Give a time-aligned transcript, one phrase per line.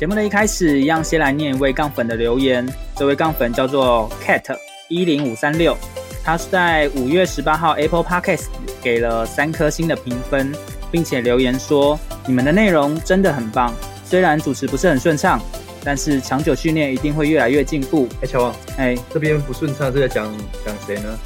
[0.00, 2.66] 节目的一开始，一样先来念一位杠粉的留言。
[2.96, 4.56] 这位杠粉叫做 Cat
[4.88, 5.76] 一零五三六，
[6.24, 8.46] 他是在五月十八号 Apple Podcast
[8.82, 10.54] 给了三颗星的评分，
[10.90, 15.38] 并且留言说：“你们的内容真的很棒，虽然主持不是很顺畅，
[15.84, 21.18] 但是长久训练一定会越来越进步。”哎，乔王，哎，这边不顺畅是在讲讲谁呢？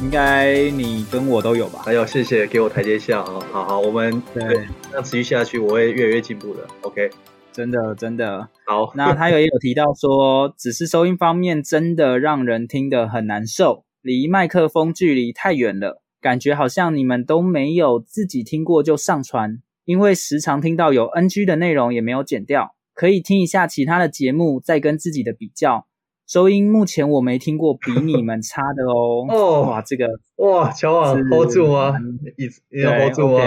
[0.00, 1.80] 应该你跟我都有吧？
[1.84, 3.38] 还有，谢谢给我台阶下啊！
[3.52, 6.66] 好好，我们对，那持续下去，我会越来越进步的。
[6.80, 7.10] OK，
[7.52, 8.90] 真的真的好。
[8.94, 25.86] 那他有也有提到说，只是收音方面真的让人听得很难受，离麦克风距离太远了，感觉好像你们都没有自己听过就上传，因为时常听到有 NG 的内容也没有剪掉，可以听一下其他的节目，再跟自己的比较。
[26.30, 29.26] 收音目前我没听过比你们差的哦。
[29.28, 31.98] 哦，哇，这个哇，乔王 hold 住吗？
[32.36, 33.40] 一一定要 hold 住吗？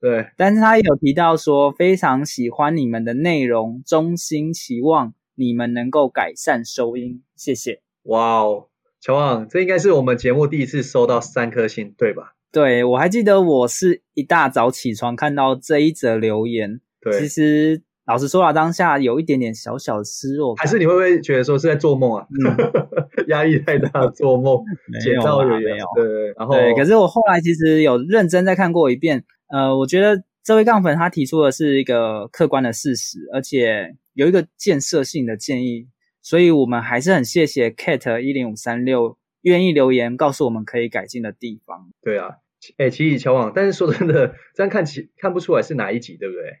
[0.00, 7.80] 对、对，但是他有提到说非常喜欢你们的内容，衷心期望你们能够改善收音，谢谢。
[8.02, 8.66] 哇哦，
[9.00, 12.34] 乔旺，这应该是我们节目第一次收到三颗星，对吧？
[12.50, 17.82] 对，我还记得我是一大早起床看到这一则留言，对，其实。
[18.06, 22.26] 老实说啊，当下有一点点小小的失落，还是你会不会觉得说是在做梦啊？
[22.30, 22.56] 嗯，
[23.28, 25.86] 压力太大，做梦，没有啊，没有。
[25.96, 35.88] 对，然后对，可是我后来其实有认真再看过一遍，呃，我觉得这位杠粉他提出的是一个客观的事实，而且有一个建设性的建议，
[36.20, 41.88] 所以我们还是很谢谢 Cat 一零五三六愿意留言告诉我们可以改进的地方。
[42.02, 42.36] 对啊，
[42.76, 46.58] 哎，奇异乔王，但是说真的，这样看起看不出来是哪一集，对不对？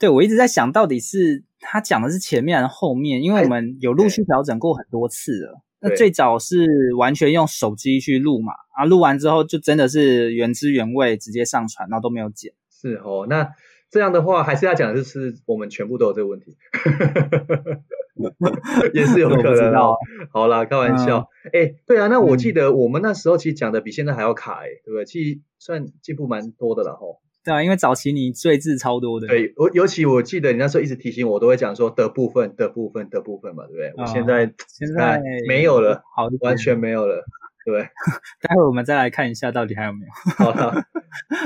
[0.00, 5.60] 对，我一直在想到底是他讲的是前面还是后面，因为我们有陆续调整过很多次了。
[5.82, 6.66] 那最早是
[6.98, 12.52] 完全用手机去录嘛，啊，录完之后就真的是原汁原味直接上传，然后都没有剪。
[12.70, 13.48] 是哦，那
[13.90, 16.56] 这样的话还是要讲的就是我们全部都有这个问题，
[18.94, 19.96] 也是有 可能哦。
[20.32, 21.28] 好啦，开玩笑。
[21.52, 25.04] 哎、嗯，对啊，那我记得我们那时候其实讲的比现在还要卡，哎，对不对？
[25.04, 27.20] 其实算进步蛮多的了吼。
[27.42, 29.26] 对啊，因为早期你赘字超多的。
[29.26, 33.88] 对，我尤其我记得你那时候一直提醒我，都会讲说的部分的部分的部分嘛，对不对？
[33.88, 37.24] 哦、我现在现在没有了，好，完全没有了，
[37.64, 37.88] 对不对？
[38.46, 40.44] 待会我们再来看一下到底还有没有。
[40.44, 40.84] 好了。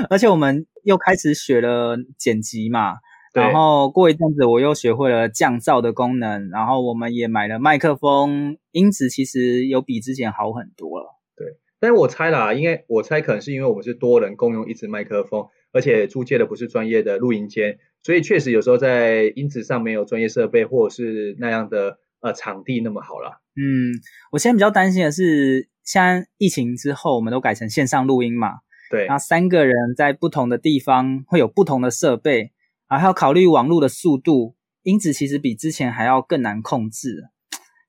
[0.09, 2.95] 而且我们又开始学了剪辑嘛，
[3.33, 11.07] 然后过一阵子我又学会了降噪的功能，然后我们也买了麦克风，音质其实有比之前好很多了。
[11.37, 11.47] 对，
[11.79, 15.47] 但是我猜啦，因为我猜可能是因为我们是多人共用一支麦克风。
[15.75, 23.41] 而且租借的不是专业的录音间，所以确实有时候在音质上没有专业设备或者是那样的呃场地那么好了。
[23.57, 23.91] 嗯，
[24.31, 28.51] 我现在比较担心的是，现在疫情之后，我们都改成线上录音嘛。
[28.89, 29.05] 对。
[29.07, 32.53] 那三个人在不同的地方会有不同的设备，
[32.87, 37.25] 然后还要考虑网络的速度，音质其实比之前还要更难控制。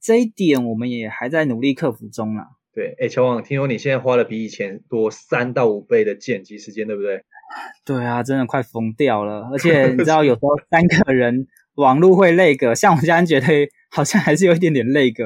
[0.03, 2.48] 这一点我们也还在努力克服中啦。
[2.72, 7.24] 对，哎，乔王，听说你现在花了比以前多三到五倍的剪辑时间，对不对？
[7.84, 11.46] 对啊，真的快疯掉了，而且你知道，有时候三个人
[11.76, 15.18] 网络会 lag，像我现在觉得好像还是有一点点 lag，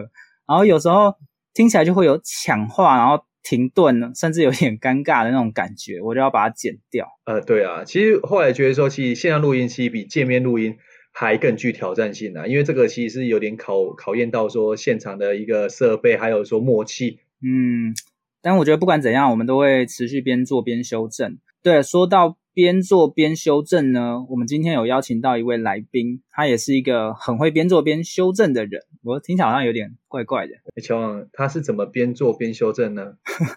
[0.46, 1.14] 然后有时候
[1.54, 7.08] 听起来就会有抢话，然后停顿，甚至有点尴尬的那种感觉，我就要把它剪掉。
[7.24, 10.76] 呃，对啊，其实后来觉得说，其实线上录音其实比见面录音
[11.12, 17.20] 还更具挑战性啊，因为这个其实是有点考考验到说现场的一个设备，还有说默契。
[17.42, 17.94] 嗯，
[18.42, 21.38] 但我觉得不管怎样，我们都会持续边做边修正。
[21.62, 28.80] 对，说到边做边修正呢，我们今天有邀请到一位来宾，他也是一个很会边做边修正的人。
[29.02, 30.52] 我听起来好像有点怪怪的。
[30.82, 33.12] 乔王，他是怎么边做边修正呢？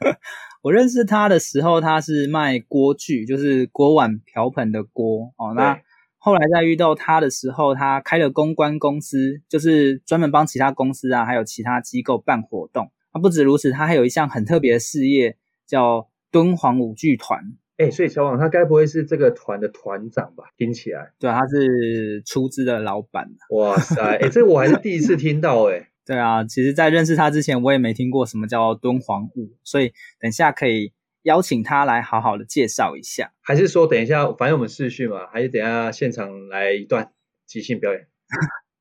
[0.64, 5.54] 我认识他的时候，他是卖锅具，就是锅碗瓢盆的锅哦。
[5.56, 5.80] 那
[6.18, 12.92] 后来在遇到他的时候，他开了公关公司，就是专门帮其他公司啊，还有其他机构办活动。
[13.12, 17.58] 啊，不止如此，他还有一项很特别的事业，叫敦煌舞剧团。
[17.78, 20.46] 哎，所以小王他该不会是这个团的团长吧？
[20.58, 23.30] 听起来，对，他是出资的老板。
[23.50, 25.90] 哇塞，哎，这我还是第一次听到哎。
[26.06, 30.92] 对啊，其实，在认识他之前，我也没听过什么叫敦煌舞，所以等下可以
[31.22, 33.32] 邀请他来好好的介绍一下。
[33.42, 37.12] 还是说，等一下，反正我们试训嘛，还是等一下现场来一段
[37.48, 38.08] 即兴表演？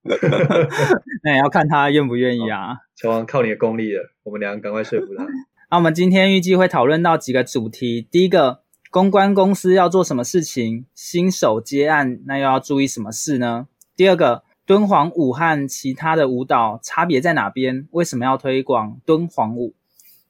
[1.23, 2.79] 那也要看他愿不愿意啊。
[2.97, 5.25] 小王靠你的功力了，我们俩赶快说服他。
[5.71, 8.07] 那我们今天预计会讨论到几个主题。
[8.11, 8.62] 第一个，
[8.93, 10.85] 公关公司要做什么事情？
[10.95, 13.67] 新手接案，那又要注意什么事呢？
[13.97, 17.89] 第二个，敦煌舞和其他的舞蹈差别在哪边？
[17.93, 19.73] 为什么要推广敦煌舞？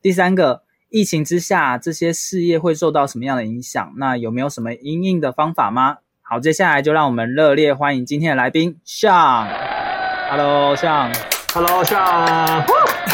[0.01, 3.93] 第三个，疫情之下，这些事业会受到什么样的影响？
[3.97, 5.97] 那有没有什么因应的方法吗？
[6.23, 9.49] 好，接下来就让我们热烈欢迎今天的来宾，Sean。
[10.31, 11.13] Hello，Sean。
[11.53, 13.12] Hello，Sean。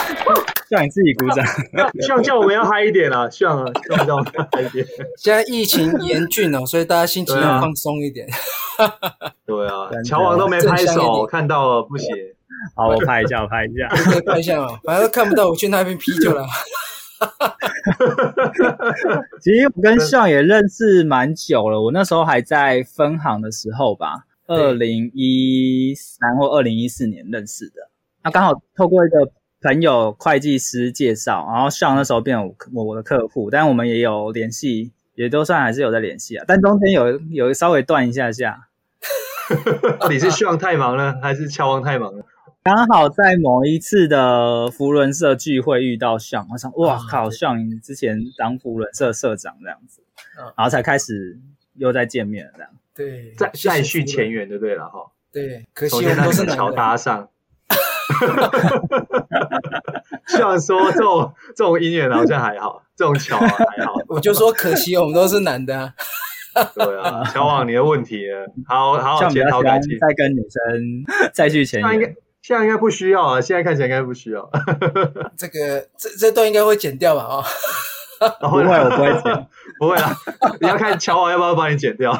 [0.71, 1.45] 叫你自己鼓掌。
[2.07, 4.87] Sean 叫我们要嗨一点啊， Sean 啊，叫叫我们嗨一点。
[5.17, 8.29] 现在疫情严峻哦，所以大家心情要放松一点。
[9.47, 12.09] 对啊，乔王都没拍手，看到了不行。
[12.75, 13.89] 好，我拍一下，我拍一下，
[14.27, 16.45] 拍一下嘛，反正都看不到，我去那边 P 就了。
[19.41, 27.91] 其实我跟 Sean 也认识蛮久了，我那时候还在分行的时候吧，二零一三或二零一四年认识的。
[28.23, 29.31] 那刚好透过一个
[29.61, 36.45] 朋友会计师介绍，然后 Sean 那时候变我我我的客户，但我们也有联系，也都算还是有在联系啊。
[36.47, 38.69] 但中间有有稍微断一下下。
[39.99, 42.25] 到底是 Sean 太忙了，还是乔王太忙了？
[42.63, 50.03] 刚好在某一次的福伦社聚会遇到 Sean，我想哇靠你之前当福伦社社长这样子，
[50.57, 51.39] 然后才开始
[51.75, 52.71] 又再见面了这样。
[52.95, 55.11] 对，再再续前缘就对了哈。
[55.33, 57.29] 对，可惜我们都是桥搭上。
[60.29, 63.49] Sean 说这种这种姻缘好像还好，这种桥还
[63.85, 63.95] 好。
[64.09, 65.93] 我就说可惜我们都是男的。
[66.75, 68.25] 对啊，乔王你的问题，
[68.67, 69.97] 好好好，检讨改进。
[69.99, 72.17] 再跟女生再去前缘。
[72.41, 74.51] 现在应该不需要啊，现在看起来应该不需要。
[75.37, 77.45] 这个这这段应该会剪掉吧？
[78.41, 79.47] 哦，不会，我不会剪，
[79.79, 80.17] 不会啦。
[80.61, 82.13] 你要看乔王要不要帮你剪掉。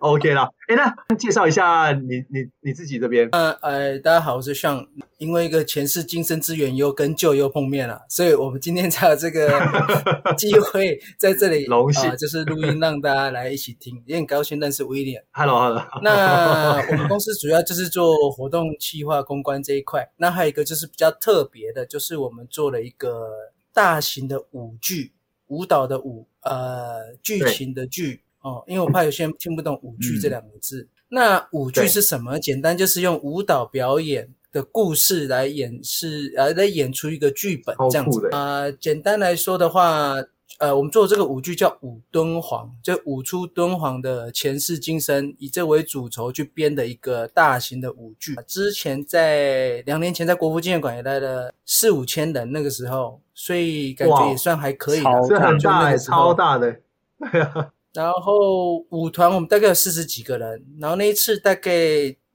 [0.00, 3.26] OK 啦，哎，那介绍一下你你你自己这边。
[3.32, 4.86] 呃呃，大家好，我是 Sean。
[5.16, 9.48] 因为一个前世今生之缘，又跟旧又碰面了，所以我们今天才有这个
[10.36, 15.24] 机会在这里，荣幸、呃、就是录音让大家来一起听，也很高兴认识威廉。
[15.32, 15.82] Hello，Hello。
[16.02, 20.06] 那我们公司主要就是做活动企划、公关这一块。
[20.18, 23.26] 那还有一个就是比较特别的，就是我们做了一个
[23.72, 25.14] 大型的舞剧，
[25.46, 28.22] 舞蹈的舞，呃，剧情的剧。
[28.48, 30.80] 哦，因为我怕有些人听不懂“舞剧”这两个字。
[30.80, 32.38] 嗯、那舞剧是什么？
[32.38, 38.28] 简单就是用舞蹈表演的故事来演示，呃，来演出一个剧本这样子。
[38.32, 40.14] 啊、呃，简单来说的话，
[40.58, 48.34] 呃，我们做这个舞剧叫《舞敦煌》，就舞出敦煌的前世今生，以这为主轴去编的一个大型的舞剧。
[48.46, 55.02] 之前在两年前在国父纪念馆也来了四五千人，那个时候，所以感觉也算还可以。
[55.02, 56.80] 超大，很大，超大的。
[57.98, 61.72] 然后舞团我们大概有四十几个人，然后那一次大概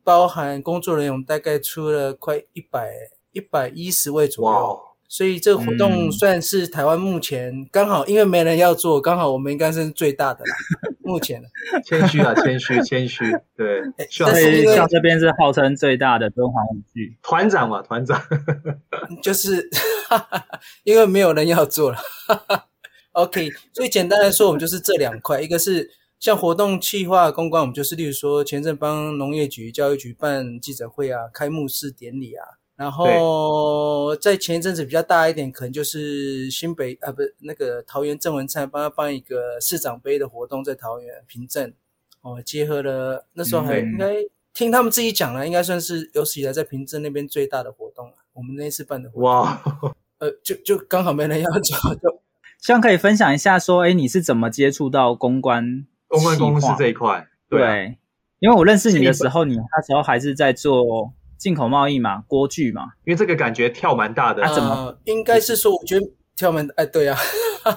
[0.04, 2.92] 包含工作人员，我们大概出了快一百
[3.31, 4.60] 一百一十位左右。
[4.60, 4.80] Wow.
[5.07, 10.56] 所以这个活动算是台湾目前、嗯、刚好，因为没人要做，刚好我们应该是最大的啦。
[11.01, 11.42] 目前
[11.86, 13.24] 谦虚啊，谦虚，谦虚。
[13.56, 14.27] 对，像
[14.89, 18.21] 这边是号称最大的敦煌舞剧团长嘛，团长
[19.21, 19.69] 就是
[20.83, 21.98] 因为没有人要做了。
[23.13, 25.89] OK，所以简单来说，我们就是这两块，一个是
[26.19, 32.43] 像活动企划公关，我们就是例如说前阵帮农业局、教育局办记者会啊、开幕式典礼啊，
[32.75, 41.72] 然后在前一阵子比较大一点，可能就是新北啊，不是那个桃园郑文灿帮他办一个市长杯的活动，在桃园平镇
[42.22, 44.15] 哦，结合了那时候还应该
[44.55, 48.13] 听他们自己讲了，应该算是有史以来在平镇那边最大的活动了。
[48.34, 49.62] 我们那次办的活动，哇，
[50.17, 52.23] 呃，就就刚好没人要走，就。
[52.63, 57.27] 希望可以分享一下，说，哎，你是怎么接触到公关公关公司这一块？
[57.50, 57.98] 对，对，
[58.39, 62.84] 因为我认识你的时候，你那时候还是在做进口贸易嘛，锅具嘛。
[63.03, 65.00] 因为这个感觉跳蛮大的，啊、怎么、呃？
[65.03, 66.65] 应该是说，我觉得跳蛮……
[66.77, 67.20] 哎，对啊，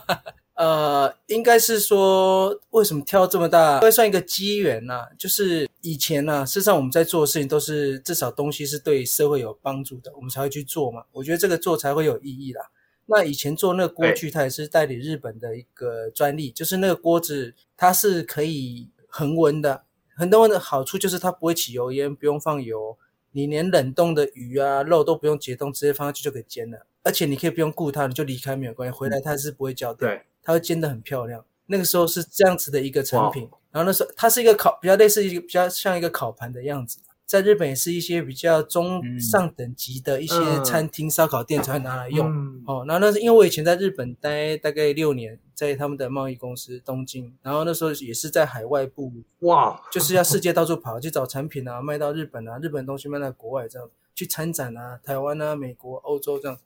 [0.55, 3.81] 呃，应该是说，为什么跳这么大？
[3.81, 11.03] 会算一个机缘呐、啊，就是以前呢、啊，事实上我们在做的事情都是至少东西是对社会有帮助的，我们才会去做嘛。
[11.11, 12.63] 我觉得这个做才会有意义啦。
[13.07, 19.85] 那以前做那个锅具，它也是代理日本的一个专利，欸、就是那个锅子它是可以恒温的。
[20.17, 22.97] 恒温的好处就是它不会起油烟，不用放油，
[23.33, 26.87] 你连冷冻的鱼啊肉都不用解冻，直接放下去就可以煎了。
[27.03, 31.45] 而且你可以不用顾它，你就离开没有关系，回来它是不会焦掉，对，它会煎得很漂亮。
[31.67, 36.99] 那个时候是这样子的一个产品，然后那时候它是一个烤，比较类似一个比较像一个烤盘的样子。
[37.27, 42.29] 在日本也是一些比较中上等级的一些餐厅、烧烤店才会拿来用。
[42.65, 56.57] 哦，然后那是因为我以前在日本待大概六年，在他们的贸易公司东京，然后那时候也是在海外部，哇，就是要世界到处跑去找产品啊，卖到日本啊，日本东西卖到国外这样，去参展啊，台湾啊，美国、欧洲这样。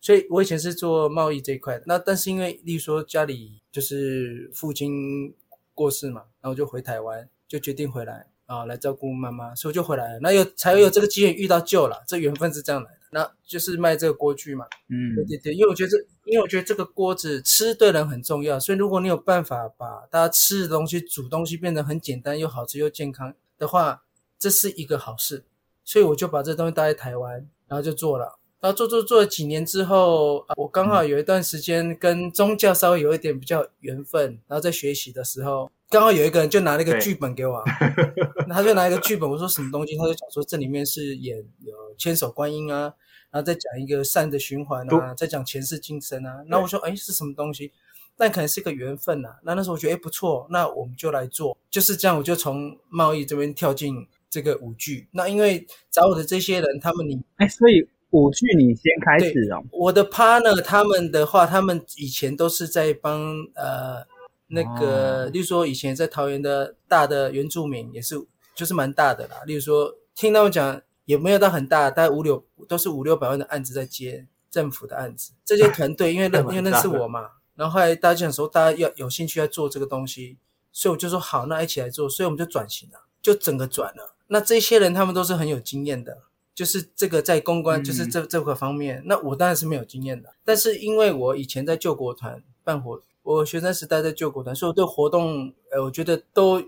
[0.00, 5.32] 所以我以前是做贸易这一块的，那但是因为例如说家里就是父亲
[5.72, 10.18] 过世嘛，然后就回台湾，就决定回来啊，来照顾妈妈，所以我就回来了。
[10.20, 12.98] 那有才有这个机缘遇到 Joe 了，这缘分是这样来的。
[13.10, 24.02] 那就是卖这个锅具嘛，嗯，对对对，因为我觉得这，因为我觉得这个锅子吃对人很重要，所以如果你有办法把大家吃的东西、煮东西变得很简单又好吃又健康的话，
[24.38, 25.44] 这是一个好事。
[25.84, 28.37] 所以我就把这东西带在台湾，然后就做了。
[28.60, 37.62] 然后做做做了几年之后，我刚好有一段时间跟宗教稍微有一点比较缘分，然后在学习的时候，刚好有一个人就拿了一个剧本给我，
[38.50, 42.92] 他就拿一个剧本，我说什么东西，他就讲说这里面是演有千手观音啊，
[43.30, 47.70] 然后再讲一个善的循环啊，再讲前世今生啊，那我说哎是什么东西？
[48.16, 49.36] 但可能是一个缘分呐、啊。
[49.44, 55.06] 那那时候我觉得哎不错，那我们就来做，就是这样，我就从贸易这边跳进这个舞剧。
[55.12, 57.88] 那因为找我的这些人，他们你哎，所以。
[58.10, 59.62] 舞剧你先开始哦。
[59.70, 64.06] 我的 partner 他们的话，他们以前都是在帮呃
[64.48, 68.16] 那个，例如说以前在桃园的大的原住民也是，
[68.54, 69.42] 就是蛮大的啦。
[69.46, 75.32] 例如说听他们讲，也没有到很大，大概五六都是五六百万的案子在接政府的案子。
[75.44, 80.38] 这些团队因为认 因为认识我嘛，然后后来大家讲说大家要有兴趣要做这个东西，
[80.72, 84.14] 所以我就说好，那一起来做，所以我们就转型了，就整个转了。
[84.28, 86.22] 那这些人他们都是很有经验的。
[86.58, 90.28] 就是这个在公关，就是这这个方面，嗯，那我当然是没有经验的。
[90.44, 96.60] 但是因为我以前在救国团办活，我学生时代在救国团，所以我对活动，呃，我觉得都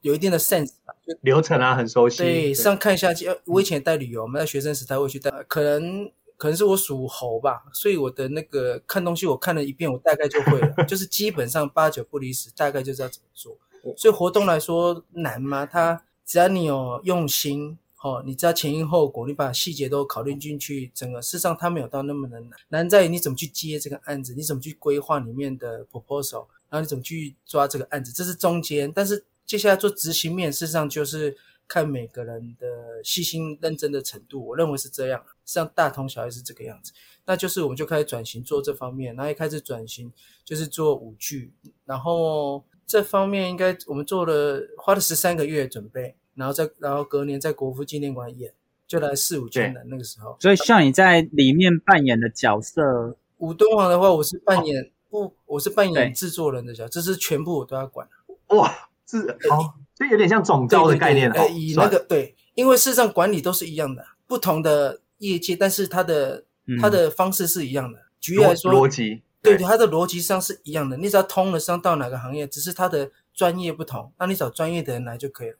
[0.00, 2.22] 有一定的 sense 吧，就流程啊很熟悉。
[2.22, 3.08] 对，上看一下，
[3.44, 13.58] 我以前也带旅游，我们在学生时代会去带，可能可能是我属猴吧，所以我的那个看东西，我看了一遍，我大概就会了，就是基本上八九不离十，大概就知道怎么做。
[13.94, 15.66] 所以活动来说难吗？
[15.66, 17.76] 它只要你有用心。
[18.00, 28.92] 哦，你知道前因后果，你把细节都考虑进去，整个事实上它没有到那么的难，难在于你怎么去接这个案子，你怎么去规划里面的 proposal，然后你怎么去抓这个案子，这是中间。
[28.92, 31.36] 但是接下来做执行面，事实上就是
[31.66, 36.92] 看每个人的细心认真的程度，我认为是这样，像大同小异是这个样子。
[37.26, 40.12] 那就是我们就开始转型做这方面，然后一开始转型
[40.44, 41.52] 就是做舞剧，
[41.84, 46.14] 然后这方面应该我们做了花了十三个月准备。
[46.38, 48.52] 然后在，然后隔年在国父纪念馆演，
[48.86, 50.36] 就来四五千人那个时候。
[50.40, 58.08] 所以像你在里面扮演的角色，武敦煌的话，我是扮演不、哦，我是扮演制作人的角色，这是全部我都要管。
[58.48, 59.18] 哇，是
[59.50, 61.30] 哦，这有点像总教的概念。
[61.32, 67.98] 呃，以那个对，因为事实上管理都是一样的，不同的业界，但是它的、嗯、它的方式是一样的。
[68.20, 70.96] 举例来说，逻辑对对，它的逻辑上是一样的。
[70.96, 75.56] 你只要通了上到哪个行业，只是它的专业不同，那你找专业的人来就可以了。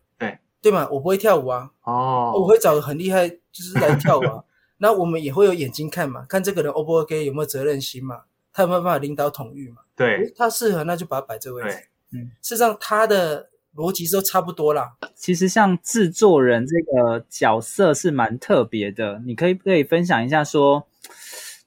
[0.61, 0.71] 对。
[0.71, 0.88] 对吗？
[0.91, 4.45] 我不会跳舞啊，哦，我会找个很厉害，就是来跳舞啊。
[4.81, 8.23] 那我们也会有眼睛看嘛，看这个人 O 不 OK，有没有责任心嘛，
[8.53, 9.79] 他有没有办法领导统御嘛？
[9.97, 11.88] 对，他适合，那就把他摆这位置。
[12.12, 14.93] 嗯，事实上他的逻辑都差不多啦。
[15.17, 20.87] 其实像制作人这个角色是蛮特别的，你可以可以分享一下说，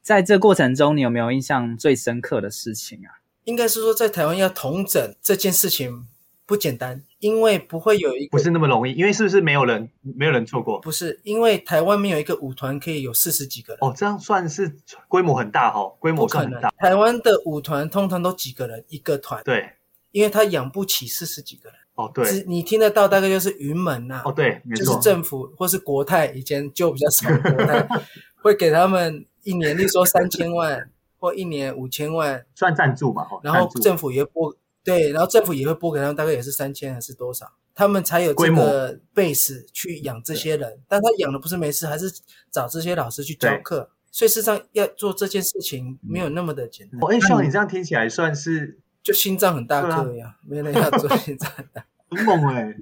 [0.02, 3.20] 在这过程中你有没有印象最深刻的事情啊？
[3.44, 6.08] 应该是说在台湾要统整这件事情。
[6.46, 10.80] 不简单，因为不会有一个不是那么容易，因为是不是没有人没有人错过？
[10.82, 14.76] 不是，因为台湾没有一个舞团可以有四十几个人哦，这样算是
[15.08, 16.74] 规模很大哈、哦，规模算很大。
[16.78, 19.72] 台湾的舞团通常都几个人一个团，对，
[20.12, 27.88] 因为他养不起四十几个人哦，对，你听得到大概就是云门呐、啊，哦对，就是政府或是国泰，以前就比较少的国泰
[28.44, 34.54] 会给他们一年，例如说三千万或一年五千万，算赞助嘛，然后政府也拨。
[34.84, 40.80] 对，然后政府也会拨给他们，大概也是三千还是多少，他们才有这个 base 去养这些人。
[40.88, 42.12] 但他养的不是没事，还是
[42.50, 43.92] 找这些老师去教课。
[44.12, 47.00] 所以事实上要做这件事情没有那么的简单。
[47.02, 52.76] 哦，哎，像你这样听起来算是就心脏很大颗呀，没有人要做心脏很大， 很猛哎。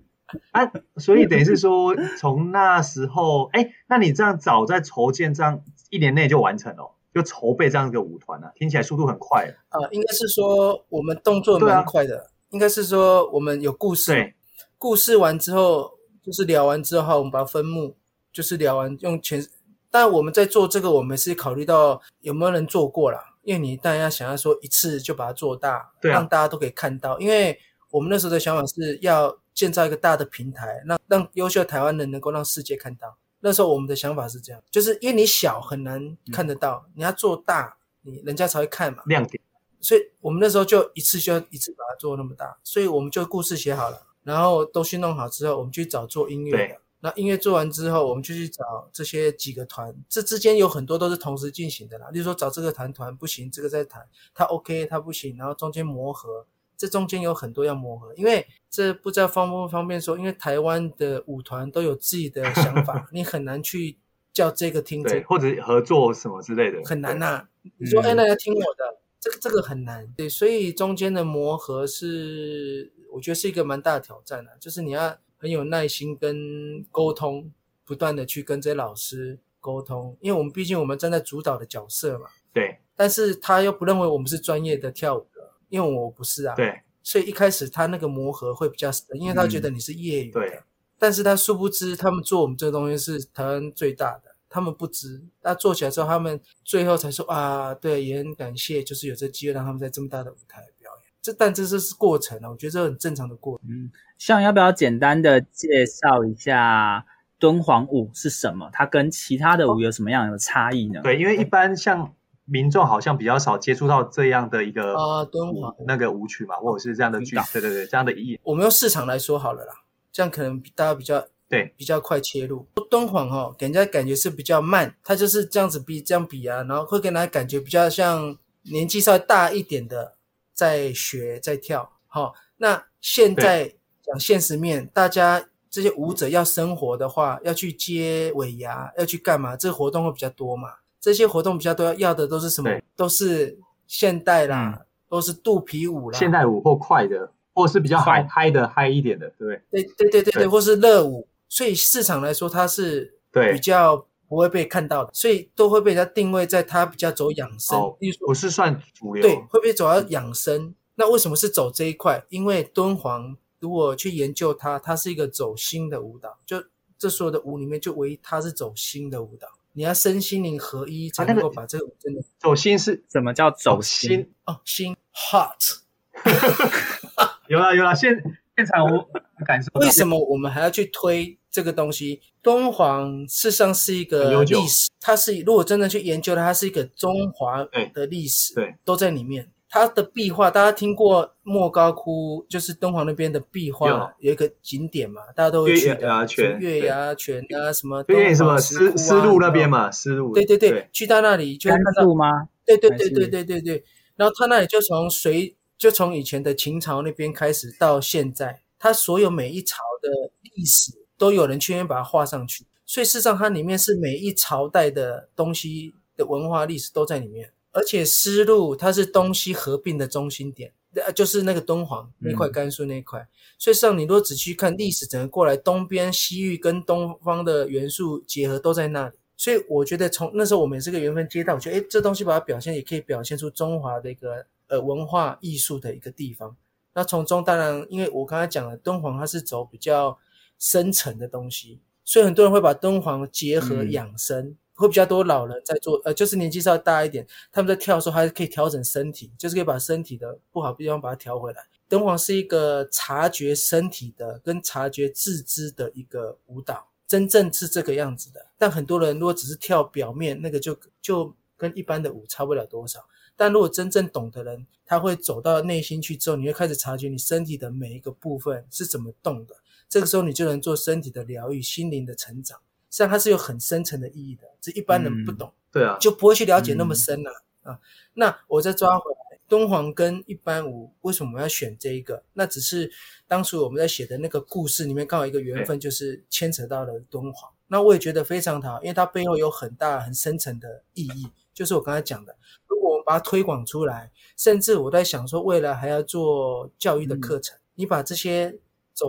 [0.52, 6.96] 啊，所以等于是说，从那时候，哎，那你这样早在筹建，这样一年内就完成了。
[7.20, 9.80] 就筹备这样一个舞团啊，听起来速度很快啊。
[9.80, 14.36] 呃，应该是说我们动作蛮快的，啊，应该是说我们有故事，对，
[14.78, 15.92] 故事完之后
[16.24, 17.96] 就是聊完之后，我们把它分幕，
[18.32, 19.46] 就是聊完用全。
[19.92, 27.20] 但我们在做这个，我们是考虑到有没有人做过啦，因为你当然要想要说一次就把它做大，对啊，让大家都可以看到。
[27.20, 27.60] 因为
[27.90, 33.18] 我们那时候的想法是要建造一个大的平台，让让优秀台湾人能够让世界看到。
[33.42, 39.04] 那时候我们的想法是这样，就是因为你小很难看得到，嗯、你要做大，你人家才会看嘛。
[39.06, 39.42] 亮点。
[39.82, 46.82] 所以我们那时候就一次就要一次把它做那么大，所以我们就故事写好了，然后东西弄好之后，我们去找做音乐的。
[47.02, 52.10] 那音乐做完之后，我们就去找这些几个团，这之间有很多都是同时进行的啦。
[52.12, 56.46] 例如说找这个团团不行，这个再谈，他 OK 他不行，然后中间磨合，
[56.80, 63.98] 这中间有很多要磨合，因为这不知道方不方便说，因为台湾的舞团都有自己的想法， 你很难去
[64.34, 67.50] 叫这个听这个，或者合作什么之类的，很难呐、啊。
[67.78, 75.18] 你说哎，那要听我的，这个这个很难，对，所以中间的磨合是我觉得是一个蛮大的挑战啊，就是你要。
[75.42, 77.50] 很有耐心跟沟通，
[77.86, 82.28] 不断的去跟这些老师沟通，因为我们毕竟我们站在主导的角色嘛。
[82.52, 82.78] 对。
[82.94, 85.39] 但是他又不认为我们是专业的跳舞的，
[85.70, 86.56] 因为我不是啊。
[86.56, 86.82] 对。
[87.02, 90.40] 所以一开始他那个磨合会比较深，因为他觉得你是业余的。
[90.40, 90.60] 嗯、对。
[91.00, 95.22] 但是他殊不知，他们做我们这个东西是台湾最大的，他们不知。
[95.42, 101.04] 那做起来之后，他们最后才说啊，对，也很感谢，就是有这机会让他们在这么大的舞台表演。
[101.22, 103.68] 这但这是是过程啊，我觉得这很正常的过程。
[103.70, 103.90] 嗯。
[104.18, 107.06] 像要不要简单的介绍一下
[107.40, 108.70] 敦煌舞是什么？
[108.74, 111.00] 它跟其他的舞有什么样的差异呢？
[111.02, 112.14] 对，因为一般像
[112.50, 118.40] 民众好像比较少接触到这样的一个啊敦煌那个舞曲嘛，或者是这样的剧，对对对，这样的意义。
[118.44, 119.74] 我们用市场来说好了啦，
[120.12, 122.66] 这样可能大家比较对比较快切入。
[122.90, 130.16] 敦煌哦，给人家感觉是比较慢，它就是这样子比这样比啊，然后会给人家感觉比较像年纪稍微大一点的
[130.54, 131.92] 在学在跳。
[132.08, 133.76] 好，那现在。
[134.10, 139.56] 讲现实面，大家这些舞者要生活的话，要去接尾牙，要去干嘛？
[139.56, 140.70] 这个活动会比较多嘛？
[141.00, 142.70] 这些活动比较多，要的都是什么？
[142.96, 151.28] 都是现代啦，嗯、都是肚皮舞啦，现代舞或快的，或是比较嗨嗨的嗨一点的，对对对对对对，或是热舞。
[151.48, 159.22] 所以市场来说，它是比较不会被看到的，所以都会被人家定位在它比较走养生，哦、不是算主流。
[159.22, 160.74] 对，会不会走到养生？
[160.96, 162.24] 那为什么是走这一块？
[162.30, 163.38] 因为敦煌。
[163.62, 166.38] 如果去研究它，它是一个走心的舞蹈。
[166.46, 166.64] 就
[166.98, 169.50] 这所有的舞里面，就唯一它是走心的舞蹈。
[169.74, 174.32] 你要身心灵合一，才能够把这个真的、啊那个、走心是什么叫走心？
[174.46, 175.80] 哦，心 heart。
[177.48, 178.12] 有了有了，现
[178.56, 179.10] 现场我
[179.46, 179.72] 感受。
[179.80, 182.22] 为什么我们还要去推这个东西？
[182.42, 189.50] 敦煌事实上是一个历史，它是如果真的去研究它，它是一个中华的历史，对，都在里面。
[189.72, 196.00] 它的壁画，大家听过莫高窟，就是敦煌那边的壁画，有，有一个景点嘛，大家都会去的。
[196.00, 198.02] 月牙泉，月牙泉啊，什么？
[198.04, 200.34] 对，什么丝丝路那边嘛，丝路。
[200.34, 202.50] 对对对，对去到那里就看到吗？
[202.66, 203.84] 对对对对对对对。
[204.16, 210.10] 然后他那里就从隋，就从以前的秦朝那边开始到现在，他所有每一朝的
[210.56, 217.52] 历史都有人去那边把它画上去，所以事实上它里面是每一朝代的东西的文化历史都在里面。
[217.72, 223.20] 而且丝路它是东西合并的中心点，呃就是那个敦煌那块甘肃那块。
[223.20, 223.28] 嗯、
[223.58, 229.16] 所以上你如果仔细看历史，整个过来东边西域跟东方的元素结合都在那里。
[229.38, 236.58] 所以我觉得从那时候我们也是个缘分接到，我觉得诶这东西把它表现也可以表现出中华的一个呃文化艺术的一个地方。
[236.94, 240.18] 那从中当然，因为我刚才讲了敦煌它是走比较
[240.58, 244.46] 深层的东西，所以很多人会把敦煌结合养生。
[244.46, 251.68] 嗯会比较多老人在做，呃，就是年纪稍微大一点，他们在跳的时候还是可以调整身体，就是可以把身体的不好的地方把它调回来。
[251.90, 258.46] 敦煌是一个察觉身体的跟察觉自知的一个舞蹈，真正是这个样子的。
[258.58, 263.06] 但很多人如果只是跳表面，那个就就跟一般的舞差不了多少。
[263.36, 269.56] 但如果真正懂的人，他会走到内心去之后，你会开始察觉你身体的每一个部分是怎么动的。
[269.90, 272.60] 这个时候你就能做身体的疗愈、心灵的成长。
[272.90, 277.80] 实际上它是有很深层的意义的，这一般人不懂，嗯、对啊，就不会去了解那么深了啊，啊。
[278.16, 282.24] 那我再抓回来，敦煌跟一般舞为什么我们要选这一个？
[282.34, 282.92] 那只是
[283.28, 287.52] 当初我们在写的那个故事里面刚好一个缘分，就是牵扯到了敦煌。
[287.68, 292.36] 那我也觉得非常好，因为它背后有很大很深层的意义，就是我刚才讲的，
[292.68, 298.58] 如果我们把它推广出来，甚至我在想说，未来还要做教育的课程，嗯、你把这些
[298.96, 299.06] 走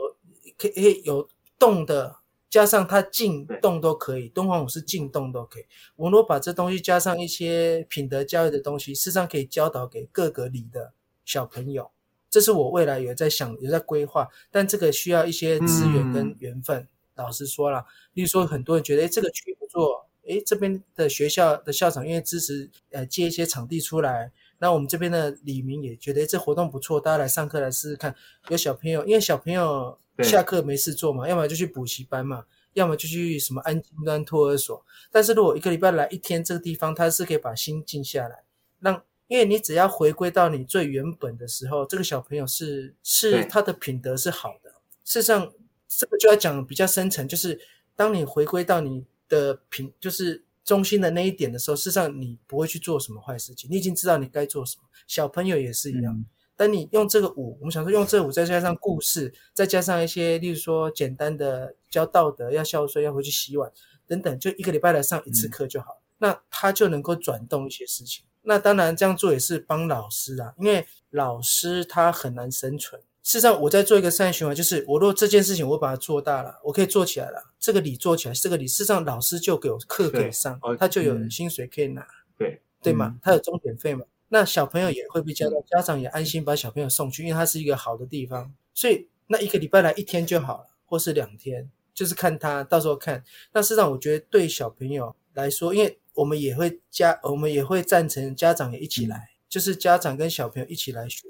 [0.58, 1.26] 可以有
[1.58, 2.19] 动的。
[2.50, 5.64] 加上它静动都可以，敦煌舞是静动都可以。
[5.94, 10.92] 我们如果把这东西加上一些品德教育的东西，事实上可以教导给各个里的
[11.24, 11.92] 小朋友。
[12.28, 16.78] 这是我未来有在想、有在规划，但这个需要一些资源跟缘分。
[16.78, 24.32] 嗯、老实说了，例如说很多人觉得，诶这个区不错，诶这边的学校的校长愿意支持，呃，借一些场地出来。
[24.58, 28.14] 那我们这边的李明也觉得，诶这活动不错，大家来上课来试试看。
[28.48, 29.96] 有小朋友，因为小朋友。
[30.22, 34.84] 下课没事做嘛，要么就去补习班嘛，要么就去什么安静班、托儿所。
[35.10, 38.44] 但是如果一个礼拜来一天，这个地方他是可以把心静下来，
[38.80, 44.70] 让因为你只要回归到你最原本的时候，这个小朋友是是他的品德是好的。
[45.04, 45.52] 事实上，
[45.86, 47.60] 这个就要讲比较深层，就是
[47.94, 54.84] 当你回归到你的品，就是中心的那一点的时候，事实上你不会去做什么坏事情，你已经知道你该做什么。
[55.06, 56.12] 小朋友也是一样。
[56.14, 56.24] 嗯
[56.60, 63.72] 当你用这个舞，我们想说用这个舞再加上故事，再加上一些，例如说简单的教道德，要孝顺，要回去洗碗
[64.06, 68.26] 等等，就一个礼拜来上一次课就好，嗯、那他就能够转动一些事情。
[68.42, 73.00] 那当然这样做也是帮老师啊，因为老师他很难生存。
[73.22, 83.16] 事实上，我在做一个善循环，就是我如果这件事情我把它做大了，我可以做起来了，这个理做起来，这个理事实上老师就给我课可以上，他就有薪水可以拿，对对吗？
[83.22, 84.04] 他有钟点费嘛。
[84.32, 93.24] 那小朋友也会被教到，家长也安心把小朋友送去，因为它是一个好的地方，所以那一个礼拜来一天就好了，或是两天，就是看他到时候看。
[93.52, 101.26] 那事实上，我觉得对小朋友来说，因为我们也会家，我们也会赞成家长也一起来，就是家长跟小朋友一起来学。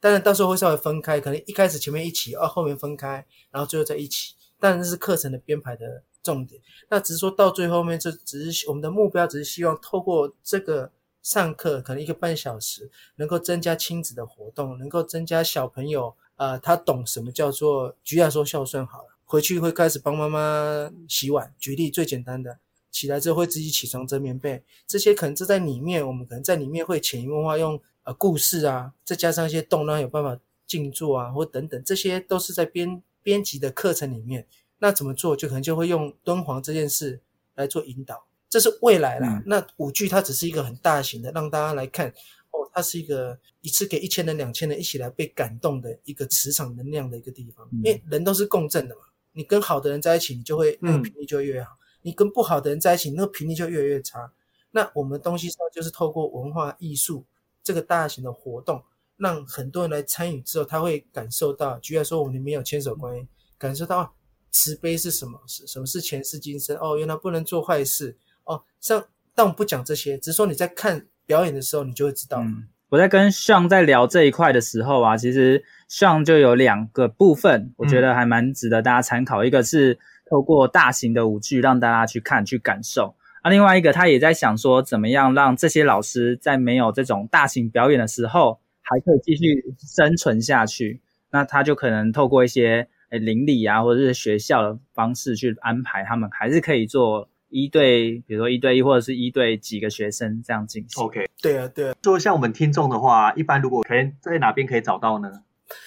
[0.00, 4.34] 当然到时候会稍微分开，可能一开始前面一起，哦后面分开，然后最后在一起。
[4.58, 6.62] 当然这是课程的编排的重点。
[6.88, 10.90] 那只是说到最后面，这只是我们的目标，只是希望透过这个。
[11.22, 21.54] 上课可能一个半小时，能够增加亲子的活动，能够增加小朋友，呃，他懂什么叫做，举例说孝顺好了，回去会开始帮妈妈洗碗。
[21.58, 22.58] 举例最简单的，
[22.90, 34.46] 起来之后会自己起床折棉被，这些可能就在里面，我们可能在里面会潜移默化用呃故事啊，再加上一些动，让有办法静坐啊，或等等，这些都是在编编辑的课程里面。
[34.78, 35.36] 那怎么做？
[35.36, 37.20] 就可能就会用敦煌这件事
[37.56, 38.27] 来做引导。
[38.48, 42.08] 这是未来啦，嗯、那舞剧它只是一个很大型的，让大家来看
[42.50, 47.68] 哦，它是一个一次给一千人、两千人一起来被感动的一个磁场能量的一个地方。
[47.72, 54.32] 嗯、因为人都是共振的嘛，你跟好的人在一起，你就会那个频率就越好；嗯、你跟不好的人在一起，那个频率就越来越差。
[54.70, 57.26] 那我们东西上就是透过文化艺术
[57.62, 58.82] 这个大型的活动，
[59.18, 64.14] 让很多人来参与之后，他会感受到，举例来说，我们里面有千手观音，感受到
[64.50, 65.38] 慈悲是什么？
[65.46, 66.76] 是什么是前世今生？
[66.78, 68.16] 哦，原来不能做坏事。
[68.48, 72.40] 哦，像但我不讲这些，只是说你在看表演的时候，你就会知道。
[72.40, 79.44] 嗯，我在跟 Sean 在聊这一块的时候啊，其实 Sean 就有两个部分，我觉得还蛮值得大家参考。
[79.44, 91.00] 嗯、一个是透过大型的舞剧让大家去看、去感受啊，另外一个他也在想说，怎么样让这些老师在没有这种大型表演的时候，还可以继续生存下去。
[91.30, 97.28] 那他就可能透过一些诶邻里啊，或者是学校的方式去安排，他们还是可以做。
[97.48, 101.02] 一对，比如说一对一，或者是一对几个学生这样进行。
[101.02, 101.94] OK，对啊，对啊。
[102.02, 105.30] 就像我们听众的话，一般如果可以在哪边可以找到呢？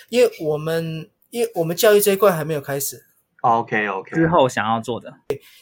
[0.10, 3.04] 因为我们因为我们教育这一块还没有开始。
[3.42, 5.12] OK OK，之后想要做的。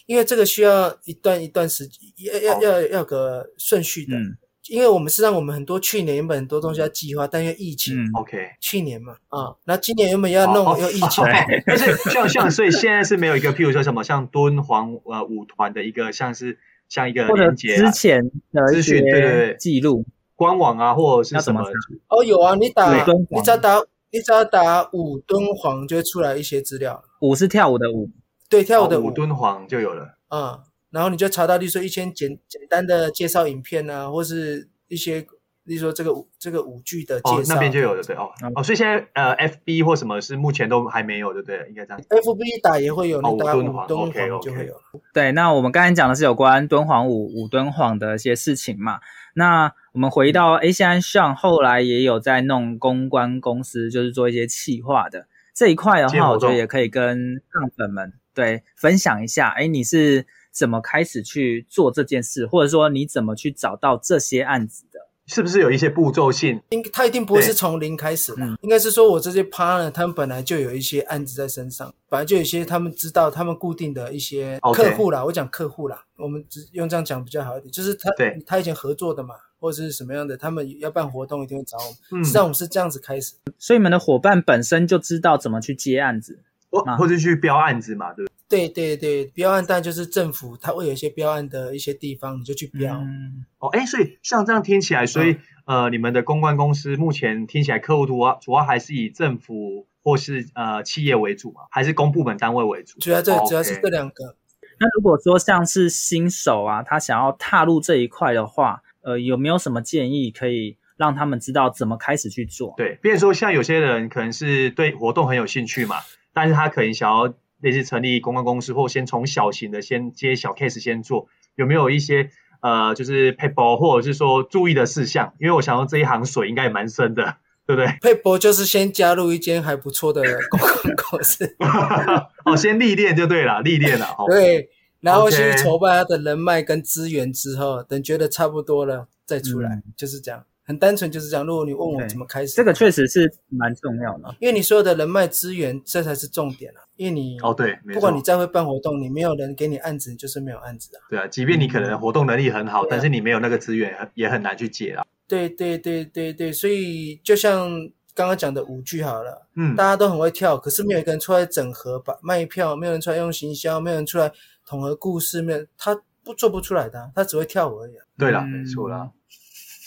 [0.06, 2.12] 因为这个需要一段一段时间，
[2.44, 4.18] 要要要要个顺序的。
[4.18, 4.38] 嗯。
[4.70, 11.24] 因为我们是让我们很多去年原本很多东西要计划，但因为疫情，OK，去年嘛，啊，那今年原本要弄又疫情，
[11.66, 19.56] 但是像像所以现在是没有一个，譬如说什么像敦煌呃舞团的一个像是像一个连接之前的资讯对对对。
[19.60, 20.06] 记录。
[20.36, 21.62] 官网啊或者是什么
[22.08, 23.78] 哦有啊，你打你只要打
[24.10, 28.10] 你只要打舞敦煌就会出来一些资料，舞是跳舞的舞，
[28.50, 29.12] 对跳舞的舞。
[29.12, 30.62] 敦煌就有了，啊。
[30.92, 35.20] 然后你就查到，例如说一些简简单的介绍影片啊，或是一些，
[35.66, 42.02] 例如说这个舞这个舞剧的介绍，哦，那边就有的对哦、嗯、哦，所以现在呃，FB 或什么是目前都还没有的，对，应该这样。
[42.02, 44.74] FB 打也会有，那打敦煌敦煌就会有。
[44.74, 45.02] Okay, okay.
[45.14, 49.00] 对，那我们刚才讲的是有关敦煌舞舞敦煌的一些事情嘛。
[49.36, 59.50] 那我们回到 A 现在上后来也有在弄公关公司，就是做一些企划的这一块的话，我觉得也可以跟上粉们对分享一下。
[59.50, 60.26] 哎，你是？
[60.52, 65.00] 怎么开始去做这件事，或者说你怎么去找到这些案子的？
[65.32, 66.60] 是不是有一些步骤性？
[66.70, 75.20] 应他一定不会是从零开始的，应该是说我这些 partner 他们本来就有一些案子在身上，本来就有一些他们知道他们固定的一些客户啦。
[75.20, 75.26] Okay.
[75.26, 82.24] 我讲客户啦，我们只用这样讲比较好一点，就是他对他以前合作的嘛，或者是什么样的，他们要办活动一定会找我们。
[82.24, 86.40] 实际上我们是这样子开始，所以你们的伙伴本身就知道怎么去接案子，
[86.72, 88.29] 或或者去标案子嘛，对不对？
[88.50, 92.98] 对对对，标案但就是政府，它会有一些标案的一些地方，你就去标。
[92.98, 95.34] 嗯、哦，哎，所以像这样听起来，所以、
[95.68, 103.00] 嗯、呃，你们的公关公司目前听起来客户主要主要还是以政府或是呃企业为主嘛，还是公部门单位为主？
[103.00, 104.36] 主要这、哦、主要是这两个。
[104.80, 112.74] 那如果说像是新手啊，他想要踏入这一块的话，呃，有没有什么建议可以让他们知道怎么开始去做？
[112.76, 115.98] 对，比如说像有些人可能是对活动很有兴趣嘛，
[116.34, 117.32] 但是他可能想要。
[117.62, 122.30] 类似成立公关公司，或先从小型的先接小 case 先做，有没有一些
[122.62, 125.34] 呃，就是 paper 或者是说注意的事项？
[125.40, 127.98] 因为我想到这一行水应该也蛮深的，对不对？
[128.02, 131.56] 撇步就是先加入一间还不错的公关公司
[132.46, 134.06] 哦，先历练就对了，历练了。
[134.18, 134.70] 哦对，
[135.02, 140.44] 然后先去筹办他的人脉跟资源之后，等觉得差不多了再出来，嗯、就是这样。
[140.66, 141.44] 很单纯就是这样。
[141.44, 146.86] 如果你问我怎么开始，这个确实是蛮重要的，因为你所有的人脉资源，这才是重点啊。
[147.00, 151.00] 因为你哦对，不管你再会办活动，你没有人给你案子，你就是没有案子啊。
[151.10, 155.06] 对啊，即便你可能活动能力很好，嗯、但是你没有那个资源，也很难去解啊。
[155.26, 157.70] 对对对对对，所以就像
[158.14, 164.30] 刚刚讲的舞剧好了，嗯，大家都很会跳，可是没有一个人出来整合把卖票，没有人出来用行销，没有人出来
[164.66, 168.04] 统合故事，没有他不做不出来的，他只会跳舞而已、啊。
[168.18, 169.10] 对了，没错啦。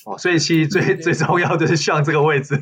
[0.07, 2.59] 哦，所以其实最对对对最重要就是像这个位置。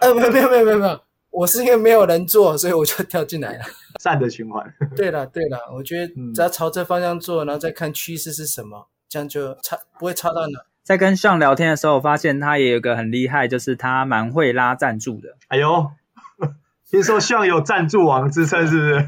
[0.00, 1.00] 呃，没有没有没有没有没有，
[1.32, 3.64] 我是因为没有人做，所以我就跳进来了。
[4.00, 4.72] 善的循环。
[4.94, 10.60] 对了对了，我觉得只要朝这方向做，然后再看趋势是什么，这样就差不会差到哪。
[10.82, 15.36] 在跟上聊天的时候，我发现他也有个很厉害，就是他蛮会拉赞助的。
[15.48, 15.90] 哎呦，
[16.90, 19.06] 听说像有赞助王之称，是不是？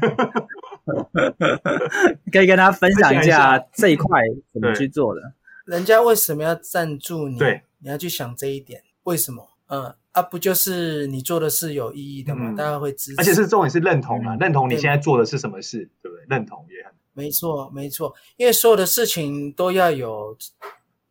[2.31, 4.21] 可以跟他分享一下这一块
[4.53, 5.21] 怎么去做的。
[5.65, 7.37] 人家为什么要赞助你？
[7.37, 9.49] 对，你要去想这一点，为什么？
[9.67, 12.49] 嗯，啊，不就是你做的事有意义的吗？
[12.51, 16.25] 嗯、大家会支持，而且是重点是认同啊，嗯、认同你现在做的是什么事，对不对？
[16.29, 20.37] 认同也很没错，没错，因为所有的事情都要有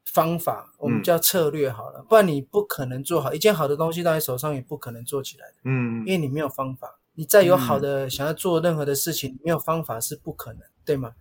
[0.07, 5.55] 方法，我们叫策略好了，嗯、不然你不可能做好一件好的东西，到你手上也不可能做起来的。
[5.65, 11.13] 嗯，因为你没有方法，你再有好的想要做任何的事情，嗯、没有方法是不可能，对吗？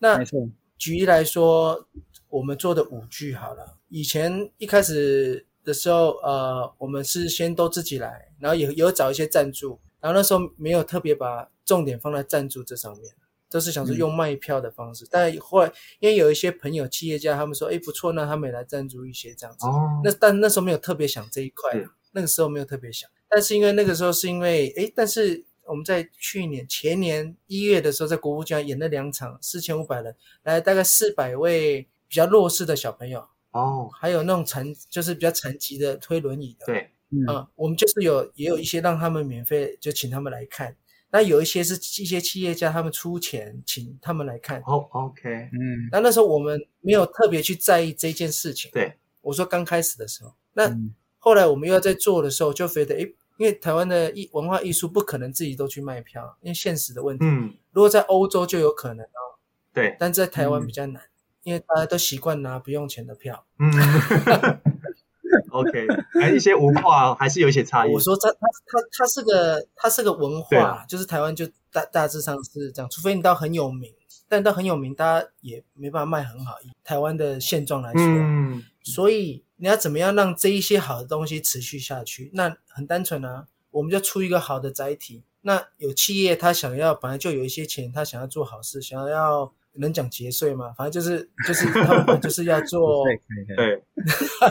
[0.00, 1.86] 那没错，举例来说。
[2.30, 13.12] 我们做的五句好了，以前一开始的时候，呃，我们是先都自己来，然后也有找一些赞助，然后那时候没有特别把重点放在赞助这上面，
[13.50, 15.04] 都是想说用卖票的方式。
[15.04, 19.66] 嗯、但后来因为有一些朋友、企业家，他们说，哎，不错，那他们也来赞助一些这样子。
[19.66, 20.00] 哦。
[20.02, 25.44] 那但那时候没有特别想这一块，嗯、那个时候没有特别想，但是因为那个时候是因为，哎，但是。
[25.70, 40.76] 我们在去年前年一月的时候，在国父纪念演了两场，四千五百人来，大概四百位比较弱势的小朋友哦，还有那种残就是比较残疾的推轮椅的，对，嗯，嗯，我们就是有也有一些让他们免费就请他们来看，
[41.10, 50.70] 那有一些是一些企业家他们出钱请他们来看，哦，OK，嗯，那那时候我们没有特别去在意这件事情，对，我说刚开始的时候，那
[51.18, 53.14] 后来我们又要在做的时候就觉得诶。
[53.38, 57.24] 因为台湾的艺文化艺术不可能自己都去卖票，因为现实的问题。
[57.24, 59.38] 嗯，如果在欧洲就有可能哦。
[59.72, 61.08] 对，但在台湾比较难，嗯、
[61.48, 63.44] 因为大家都习惯拿不用钱的票。
[63.58, 63.72] 嗯，
[65.50, 65.86] OK，
[66.20, 67.92] 还一些文化还是有一些差异。
[67.92, 73.92] 我说它它它它是个它是个文化，就是台湾就大大致上是这样，除非你到很有名，
[74.28, 76.54] 但到很有名，大家也没办法卖很好。
[76.62, 79.44] 以台湾的现状来说，嗯，所以。
[79.60, 82.30] 你要怎么样让这一些好的东西持续下去？
[82.32, 85.24] 那很单纯啊，我们就出一个好的载体。
[85.40, 90.72] 那有企业他想要，本来就有一些钱，他想要做好事，想要能讲节税吗？
[90.76, 93.04] 反正就是就是他们就是要做，
[93.56, 93.82] 对，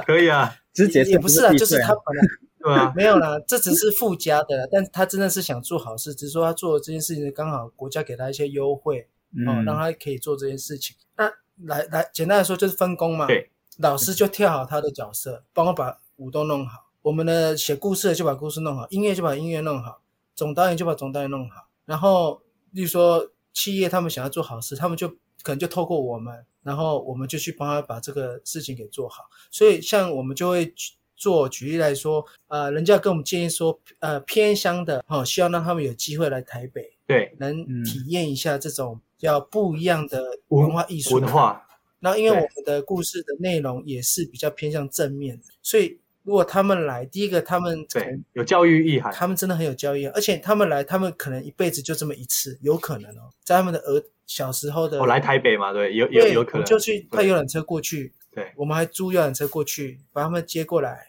[0.06, 2.24] 可以啊， 只是节税也不是啊，就是他本来
[2.60, 10.96] 对啊，没有啦，这只是附加的，但他真的是想做好事，只是说他做这件事情刚好国家给他一些优惠，嗯、哦，让他可以做这件事情。
[11.16, 11.32] 那
[11.66, 13.50] 来来，简单来说就是分工嘛，对。
[13.80, 16.88] 老师就跳好他的角色，帮我把舞都弄好。
[17.04, 20.02] 我们的写故事的就把故事弄好，音乐就把音乐弄好，
[20.34, 21.68] 总导演就把总导演弄好。
[21.86, 25.10] 然后，例如说企业他们想要做好事，他们就
[25.42, 29.24] 可能就透过我们，然后我们就去帮他把这个事情给做好。
[29.50, 30.72] 所以，像我们就会
[31.16, 41.68] 做，举例来说，呃，人家跟我们建议说，呃，偏乡的，好、哦，希望让他们有机会来台北，对，能体验一下这种叫不一样的文化艺术文化。
[42.00, 61.08] 然后，因为我们的故事的内容也是比较偏向正面，所以如果他们来，第一个他们对有教育意涵，他们真的很有教育，而且他们来，他们可能一辈子就这么一次，有可能哦，在他们的儿小时候的，我来台北嘛，对，有有有可能就去派游览车过去，对，我们还租游览车过去把他们接过来，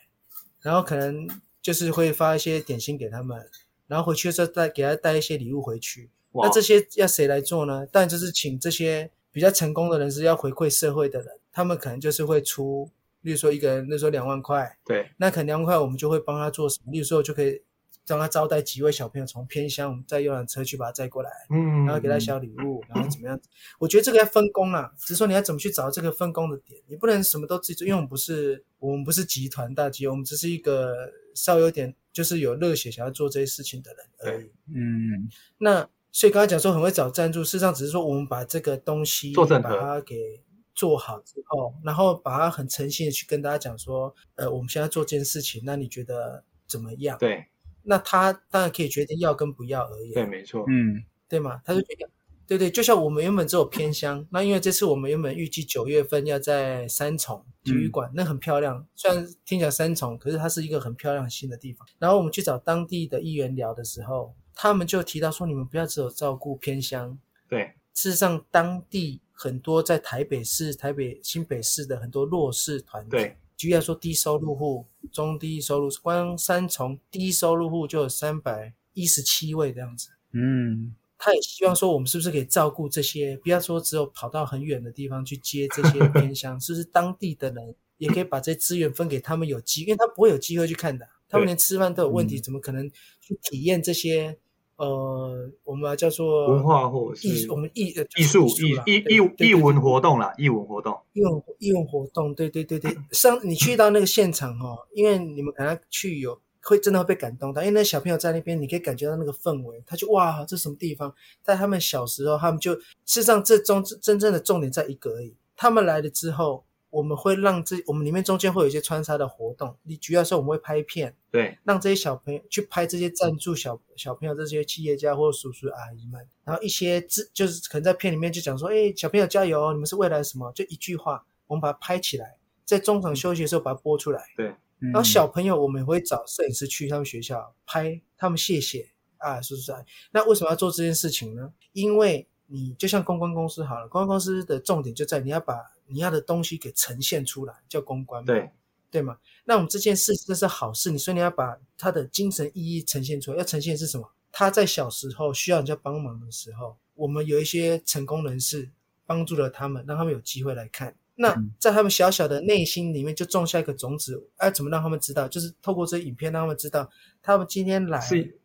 [0.62, 1.28] 然后可能
[1.60, 3.44] 就是会发一些点心给他们，
[3.88, 6.10] 然后回去的时候带给他带一些礼物回去。
[6.32, 7.84] 那这些要谁来做呢？
[7.86, 9.10] 当然就是请这些。
[9.30, 12.90] 比较成功的人士要回馈社会的人，他们可能就是会出，
[13.22, 16.92] 例如说一个人，那时候两万块，对，那可能两万块我们就会帮他做什么？
[16.92, 17.62] 例如说就可以
[18.06, 23.38] 让他招待几位小朋友从偏乡，我们再游览车去把他载过来，嗯，然后给他小礼物，然后怎么样？
[23.78, 35.28] 我觉得这个要分工啦，只是说你要怎么去找这个分工的点，你不能什么都自己做，因为我们不是我们不是集团大集，我们只是一个稍微有点就是有热血想要做这些事情的人而已，嗯，
[35.58, 35.88] 那。
[36.10, 40.42] 所以刚才讲说很会找赞助，事实上只是说我们把这个东西把它给
[40.78, 47.18] 做好之后，然后把它很诚心的去跟大家讲说，呃，我们现在做这件事情，那你觉得怎么样？
[47.18, 47.46] 对，
[47.82, 50.12] 那他当然可以决定要跟不要而已。
[50.12, 51.60] 对，没错，嗯，对吗？
[51.64, 52.08] 他就觉得，
[52.46, 61.84] 对对，就像我们原本只有偏乡，那因为这次我们原本预计九月份要在三重体育馆，嗯、那很漂亮，虽然听起来三重，可是它是一个很漂亮新的地方。
[61.98, 69.20] 然后我们去找当地的议员聊的时候，他们就提到说，你们不要只有照顾偏乡，对，事实上当地。
[69.40, 80.08] 很多在台北市、台北新北市的很多弱势团体，对，举例来说，低收入户、中低收入，光三重低收入户就有三百一十七位这样子。
[80.32, 83.36] 嗯，他也希望说，我们是不是可以照顾这些？
[83.36, 89.82] 不要说只有跑到很远的地方去接这些偏 乡，是不是当地的人也可以把这些资源分给他们有机？
[89.82, 94.36] 因为他不会有机会去看的，他们连吃饭都有问题，怎么可能去体验这些？
[94.78, 102.96] 呃，我们叫做文化或艺术，我们艺艺术艺艺艺艺文活动啦，艺文活动，艺文艺文活动，对对对对。
[103.10, 111.12] 上你去到那个现场哦，因为你们可能去有会真的会被感动到，因为那小朋友在那边，你可以感觉到那个氛围，他就哇，这什么地方？
[111.42, 116.64] 在他们小时候，他们就事实上这中真正的重点在一个而已，他们来了之后。
[116.90, 130.50] 我们会让这我们里面中间会有一些穿插的活动，你主要是我们会拍片，对，让这些小朋友去拍这些赞助小小朋友这些企业家或者叔叔阿姨们，然后一些字就是可能在片里面就讲说，哎，小朋友加油，你们是未来什么？
[130.52, 134.46] 就一句话，我们把它拍起来，在中场休息的时候把它播出来，对，
[134.80, 139.84] 然后小朋友我们也会找摄影师去他们学校拍，他们谢谢啊叔叔阿姨。
[140.12, 141.52] 那为什么要做这件事情呢？
[141.72, 145.56] 因为你就像公关公司好了，公关公司的重点就在你要把。
[145.90, 148.50] 你要的东西给呈现出来，叫公关嘛，对
[148.90, 149.16] 对吗？
[149.46, 154.06] 那我们这件事这是好事，你说你要把他的精神意义呈现出来，要呈现是什么？
[154.30, 158.68] 他在小时候需要人家帮忙的时候，我们有一些成功人士
[159.06, 160.94] 帮助了他们，让他们有机会来看。
[161.14, 165.26] 那在他们小小的内心里面就种下一个种子，哎，怎么让他们知道？
[165.26, 166.86] 就是透过这影片让他们知道，
[167.22, 167.98] 他们今天来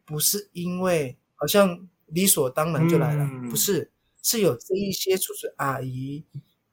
[0.06, 3.92] 不是因为好像理所当然就来了，嗯、不是，
[4.24, 6.26] 是有这一些叔叔阿姨。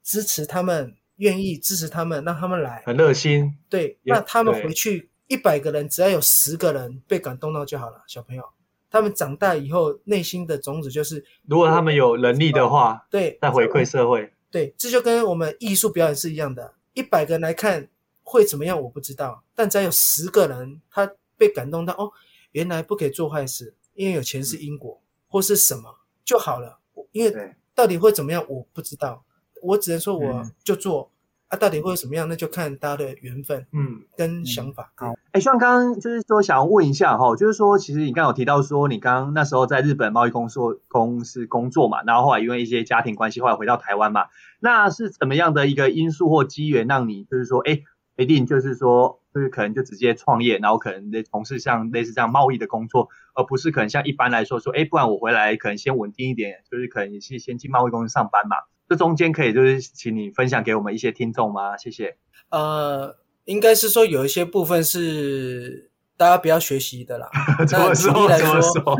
[0.03, 3.55] 支持他们，愿意支持他们，让他们来，很热心。
[3.69, 8.03] 对，那他们回去一百个人，只要有十个人被感动到就好了。
[8.07, 8.43] 小朋友，
[8.89, 14.33] 他们长大以后内心的种子就是，如果他们有能力的话，对，再回馈社会。
[14.49, 17.87] 对，这就跟我们艺术表演是一样的，一百个人来看
[18.23, 19.43] 会怎么样，我不知道。
[19.55, 22.11] 但只要有十个人他被感动到，哦，
[22.53, 26.79] 原来不可以做坏事，因为有钱是因果，或是什么就好了。
[27.11, 29.23] 因为到底会怎么样，我不知道。
[29.61, 34.91] 我只能说，我就做、嗯、啊，到底会怎么样，那就看大家的缘分，嗯，跟想法。
[34.95, 44.25] 好，哎，希望刚刚就是说，想要问一下哈，就是说，其实你刚刚有提到说，你刚刚那时候在日本贸易公司公司工作嘛，然后后来因为一些家庭关系，后来回到台湾嘛，
[44.59, 47.83] 那是怎么样的一个因素或机缘，让你就是说，哎，
[48.17, 58.57] 一定就是说，就是可能就直接创业，然后可能从事像类似这样贸易的工作，而不是可能像一般来说说，哎，不然我回来可能先稳定一点，就是可能也是先进贸易公司上班嘛。
[58.89, 61.77] 这中间可以就是请你分享给我们一些听众吗？
[61.77, 62.17] 谢谢。
[62.49, 63.15] 呃，
[63.45, 67.29] 应该是说有一些部分是大家不要学习的啦。
[67.65, 68.11] 怎么说？
[68.37, 68.97] 怎么说？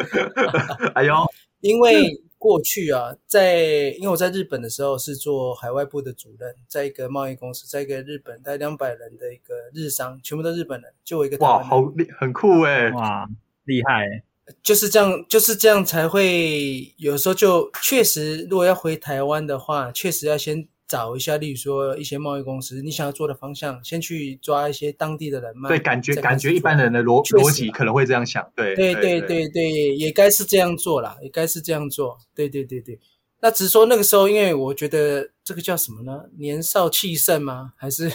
[0.96, 1.14] 哎呦，
[1.60, 11.62] 因为过去啊，在因为我在日本的时候是做海外部的主任，在一个贸易公司，在一个日本大概两百人的一个日商，全部都日本人，就我一个台湾人。
[11.62, 12.90] 哇，好厉，很酷哎！
[12.90, 13.28] 哇，
[13.66, 14.24] 厉害。
[14.60, 25.70] 就是这样，就是这样才会有时候就确实，如果要回台湾的话，确实要先找一下，例如说一些贸易公司，你想要做的方向，先去抓一些当地的人脉。
[25.70, 28.46] 对，感觉感觉一般人的逻逻辑可能会这样想。
[28.54, 32.18] 对对对对对，也该是这样做啦，也该是这样做。
[32.34, 33.00] 对对对对，
[33.40, 36.24] 那只是说那个时候，因为我觉得这个叫什么呢？
[36.36, 37.72] 年少气盛吗？
[37.78, 38.12] 还是？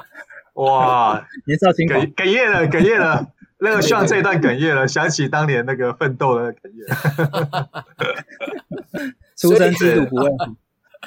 [0.56, 3.26] 哇， 年少轻狂，哽咽了，哽咽了。
[3.60, 6.86] 那个像这一段哽咽了，想起当年那个奋斗的哽咽。
[9.36, 10.56] 出生之犊不畏虎，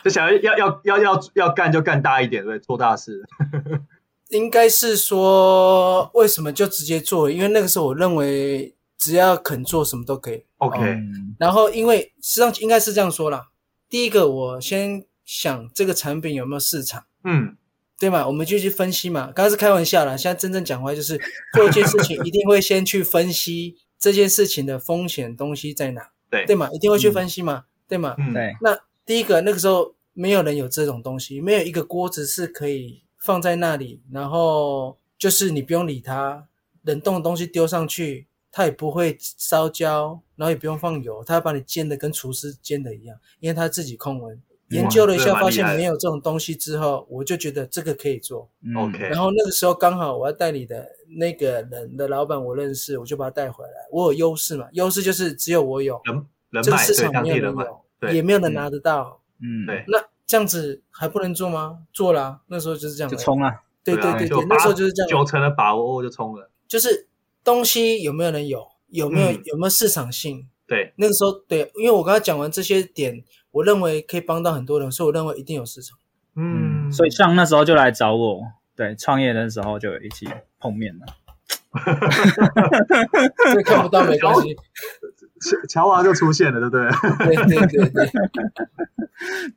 [0.03, 3.23] 就想要要要要要干就干大一点，对，做大事。
[4.29, 7.31] 应该是说，为什么就直接做？
[7.31, 10.43] 因为那个时候我认为，只要肯做，什么都可以。
[10.57, 10.79] OK。
[11.39, 13.47] 然后，因为实际上应该是这样说啦。
[13.89, 17.05] 第一个，我先想这个产品有没有市场。
[17.23, 17.55] 嗯。
[17.99, 19.31] 对嘛，我们就去分析嘛。
[19.33, 21.19] 刚刚是开玩笑啦，现在真正讲话就是
[21.53, 26.09] 做一件事情，一定会先去分析这件事情的风险东西在哪。
[26.29, 28.15] 对对嘛，一定会去分析嘛，嗯、对嘛。
[28.19, 28.53] 嗯，对。
[28.61, 28.77] 那
[29.07, 36.45] 第一个，那个时候没有人有这种东西，没有一个锅子是可以放在那里，然后就是你不用理它，
[36.83, 44.37] 冷冻的东西丢上去，它也不会烧焦，然后也不用放油，它要把你煎的跟厨师煎的一样，因为它自己控温。
[44.71, 48.51] 研究了一下，发现没有这种东西之后，我就觉得这个可以做。
[48.75, 48.99] OK。
[48.99, 50.85] 然后那个时候刚好我要代理的
[51.17, 53.71] 那个人的老板我认识，我就把他带回来。
[53.89, 54.67] 我有优势嘛？
[54.73, 55.97] 优势就是只有我有，
[56.61, 57.81] 这个市场没有人有，
[58.11, 59.21] 也没有人拿得到。
[59.39, 59.83] 嗯，对。
[59.87, 61.79] 那这样子还不能做吗？
[61.93, 63.61] 做了，那时候就是这样，就冲了。
[63.83, 66.51] 对对对对，那时候就是这样，九成的把握就冲了。
[66.67, 67.07] 就是
[67.43, 70.49] 东西有没有人有，有没有有没有市场性？
[70.67, 75.97] 对，那个时候对，因为我刚才讲完这些点，我认为可以帮到很多人，所以我认为一定有市场。
[76.35, 78.41] 嗯，所以像那时候就来找我，
[78.75, 80.27] 对，创业的时候就一起
[80.59, 81.05] 碰面了。
[83.53, 84.53] 这看不到没关系，
[85.41, 87.35] 乔 乔娃就出现了，对不对？
[87.35, 88.11] 对对对对，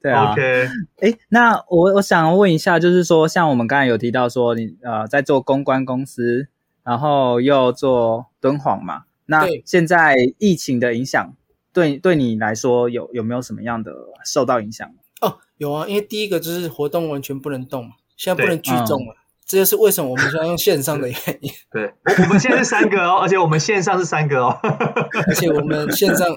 [0.02, 0.32] 对啊。
[0.32, 0.68] OK，
[1.00, 6.48] 哎，那我我想问一下，就是说，像我们刚才有提到说，你呃在做公关公司，
[6.82, 9.04] 然后又做敦煌嘛？
[9.26, 11.34] 那现在疫情的影响，
[11.72, 13.92] 对对你来说有有没有什么样的
[14.24, 14.90] 受到影响？
[15.20, 19.14] 哦，有啊，因为第一个就是活动完全不能动嘛，现在不能聚众了，
[19.50, 21.50] 这就是为什么我们需要用线上的原因。
[21.72, 21.92] 对，
[22.24, 24.56] 我们现在是三个哦，而且我们线上是三个哦，
[25.26, 26.28] 而且我们线上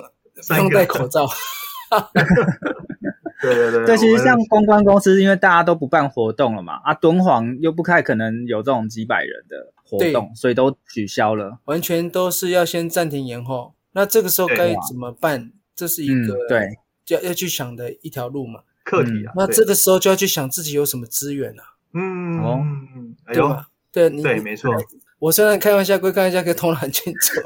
[0.47, 1.29] 不用戴口罩。
[3.41, 9.71] 对对对， 对，其实像公关公司，因为大家都不办活动了嘛，啊，敦煌又不太可能有这种几百人的。
[9.85, 13.75] 活动，所以都取消了，完全都是要先暂停延后。
[13.91, 15.51] 那这个时候该怎么办？
[15.75, 19.33] 这是一个对要要去想的一条路嘛，课题啊。
[19.35, 21.63] 那这个时候就要去想自己有什么资源啊。
[21.93, 22.65] 嗯哦，
[23.27, 23.67] 对吧？
[23.91, 24.73] 对，你对，没错。
[25.19, 27.41] 我虽然开玩笑归开玩笑，可以通得很清楚，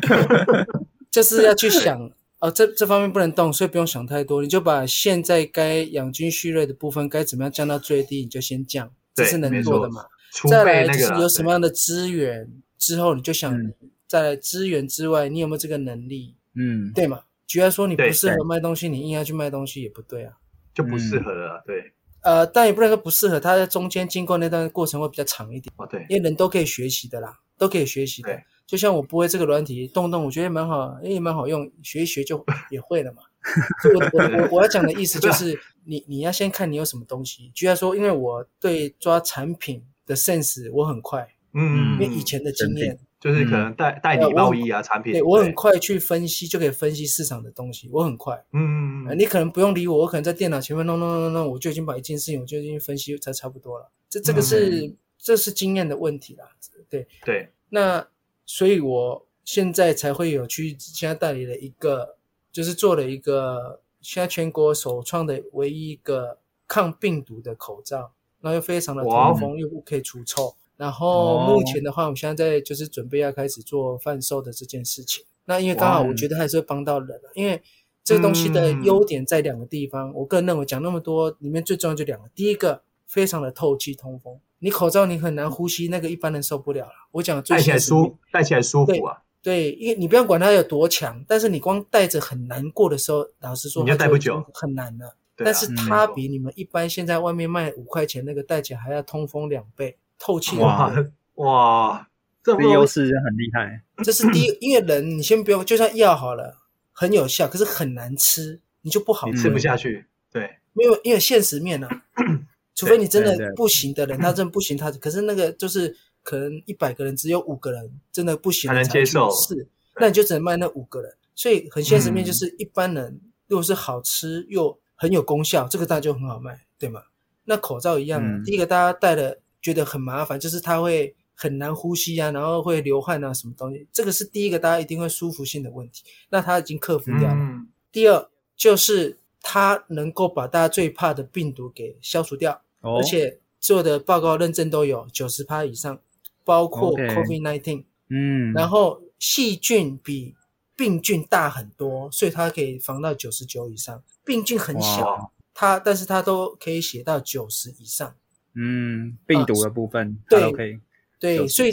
[1.10, 10.04] 就是要去想哦，这这方面不能动，所以不用想太多，你就把现在该养精蓄锐的部分该怎么样降到最低，你就先降，这是能做的嘛。
[10.48, 13.60] 再来就是有什么样的资源，之后你就想，
[14.06, 16.36] 再来资源之外，你有没有这个能力？
[16.54, 17.20] 嗯，对嘛？
[17.46, 20.32] 举例说，你不适合卖东西，你硬要去卖东西也不对啊，
[20.72, 21.62] 就不适合了。
[21.66, 21.92] 对，
[22.22, 25.72] 呃，但也不能说不适合，它在中间经过那段过程会比较长一点。
[25.76, 28.40] 哦，对，因为人都可以学习的啦，都可以学习的。
[28.66, 33.22] 就像我不会这个软体，动动我觉得蛮好，也蛮好用，学一学就也会了嘛。
[33.82, 37.50] 所以我我我 我要讲的意思就是，你你要先看你有什么东西。
[37.54, 39.84] 居然说，因为我对抓产品。
[40.06, 53.90] 的 sense 我很快，嗯，因为以前的经验就是可能代代理贸易啊，产品，对，我很快去分析，就可以分析市场的东西，我很快，嗯嗯嗯，你可能不用理我，我可能在电脑前面弄弄弄弄，我就已经把一件事情，我就已经分析才差不多了。
[54.08, 56.46] 这这个是这是经验的问题啦，
[56.88, 57.50] 对对。
[57.68, 58.08] 那
[58.46, 62.16] 所以我现在才会有去现在代理了一个，
[62.50, 68.12] 就是做了一个现在全国首创的唯一一个抗病毒的口罩。
[68.40, 70.56] 那又非常的通风，又不可以除臭。
[70.80, 75.22] 然后目前的话，我们现在在就是准备要开始做贩售的这件事情。
[75.44, 77.60] 那因为刚好我觉得还是会帮到人了，因为
[78.02, 80.10] 这个东西的优点在两个地方。
[80.14, 82.26] 我个人认为讲那么多，里面最重要就两个。
[82.34, 84.40] 第一个，非常的透气通风。
[84.60, 86.92] 你口罩你很难呼吸，那个一般人受不了了。
[87.12, 89.18] 我讲最戴起来舒，戴起来舒服啊。
[89.42, 95.14] 对，因为你不要管它有多强，但是你光戴着很难过的时候，老实说，你要戴不久，很难的。
[95.36, 100.94] 但是它比你们一般现在外面卖五块钱那个戴起来还要通风两倍，透气哇
[101.36, 102.08] 哇，
[102.44, 103.82] 这优势很厉害。
[104.04, 106.58] 这是第一， 因为人你先不用，就算药好了
[106.92, 110.06] 很有效，可是很难吃，你就不好吃不下去。
[110.30, 111.88] 对，没有因为现实面呢，
[112.76, 119.66] 除非你真的不行的人，他真的不行，他可是那个就是可能一百个人只有五个人真的不行才能接受，是，
[119.98, 121.12] 那你就只能卖那五个人。
[121.34, 127.02] 所以很现实面就是一般人如果是好吃又很有功效，这个大家就很好卖，对吗？
[127.44, 136.04] 那口罩一样，嗯、第一个大家戴了觉得很麻烦，就是他会很难呼吸啊，然后会流汗啊，什么东西，这个是第一个大家一定会舒服性的问题。
[136.30, 137.34] 那他已经克服掉了。
[137.34, 145.98] 嗯、第二就是他能够把大家最怕的病毒给消除掉，哦、而且做的报告认证都有九十趴以上，
[146.44, 147.84] 包括 COVID-19。
[148.08, 150.34] 嗯，然后细菌比
[150.76, 154.02] 病菌大很多，所以它可以防到九十九以上。
[154.24, 158.14] 病菌很小，它但是它都可以写到九十以上。
[158.54, 160.80] 嗯，病毒的部分对都可以、啊、
[161.18, 161.72] 对对，所以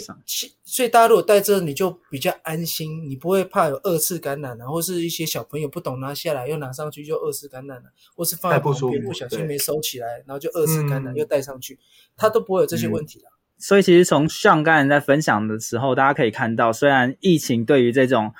[0.63, 11.79] 所以大家如果带这，你就比较安心，你不会怕有二次感染啊，或是一些小朋友不懂拿下来又拿上去就二次感染了，或是放在旁边不小心没收起来，然后就二次感染又带上去，
[12.15, 13.33] 它都不会有这些问题的、嗯。
[13.57, 18.31] 所以其实从上刚才在分享的时候，大家可以看到，虽然疫情对于这种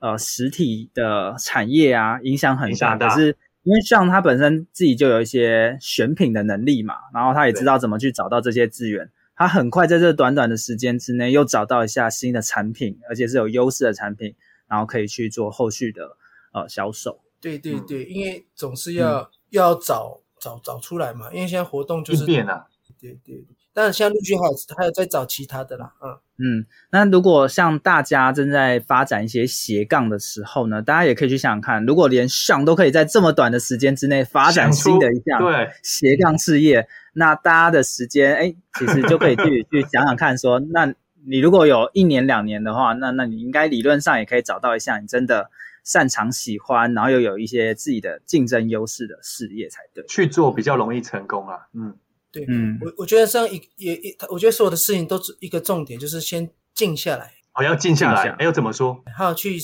[0.00, 3.36] 呃实体的产业啊影响很大，可是
[3.66, 14.36] 因为像他本身自己就有一些选品的能力嘛，然后他也知道怎么去找到这些资源，他很快在这短短的时间之内又找到一下新的产品，而且是有优势的产品，
[14.68, 16.16] 然后可以去做后续的
[16.52, 17.18] 呃销售。
[17.40, 22.66] 对对对，因为总是要要找找找出来嘛，因为现在活动就是变啊，
[23.00, 23.46] 对对对。
[23.76, 26.66] 当然，现在陆续还有还有在找其他的啦，嗯嗯。
[26.90, 40.94] 那如果像大家正在发展一些斜杠的时候呢，大家也可以去想想看，如果连 Sean 都可以在这么短的时间之内发展新的一项对斜杠事业，那大家的时间哎，其实就可以去 去想想看说，说那
[41.26, 45.50] 你如果有一年两年的话，那那你应该理论上也可以找到一项你真的
[45.84, 51.94] 擅长、喜欢，然后又有一些自己的竞争优势的事业才对，去做比较容易成功啊，嗯。
[52.36, 57.32] 对，嗯，我我觉得这样一也一，我觉得所有的事情都是一个重点，就是先静下来。
[57.54, 59.02] 哦，要静下来，哎，要怎么说？
[59.16, 59.58] 还有去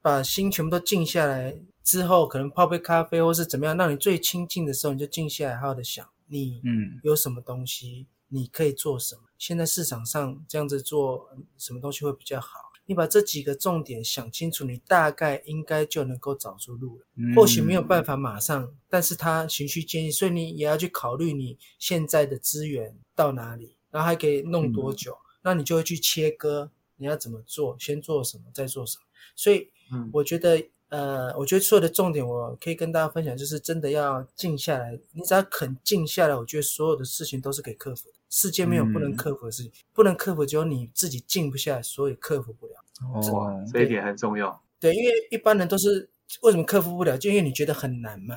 [0.00, 1.54] 把心全部都静下来
[1.84, 9.22] 之后，可能泡杯咖啡，或是怎么样，让你最清静的时候，你就静下来，好好的想，你嗯有什么东西，你可以做什么？
[9.36, 12.65] 现在市场上这样子做，什么东西会比较好？
[12.86, 17.06] 你把这几个重点想清楚，你大概应该就能够找出路了。
[17.16, 29.04] 嗯、或许没有办法马上，但是他循序渐进，所以你也要去考虑你现在的资源到哪里，然后还可以弄多久，嗯、那你就会去切割你要怎么做，先做什么，再做什么。
[29.34, 29.68] 所以，
[30.12, 30.58] 我觉得，
[30.88, 34.98] 嗯、呃，我觉得所有的重点，我可以跟大家分享，就是真的要静下来。
[35.12, 38.15] 你只要肯静下来，我觉得所有的事情都是可以克服的。
[38.28, 42.74] 世界没有不能克服的事情，嗯、不能克服只有你自己静不下来，所以克服不了。
[43.12, 44.62] 哦，这一点很重要。
[44.80, 46.10] 对，因为一般人都是
[46.42, 47.16] 为什么克服不了？
[47.16, 48.36] 就因为你觉得很难嘛，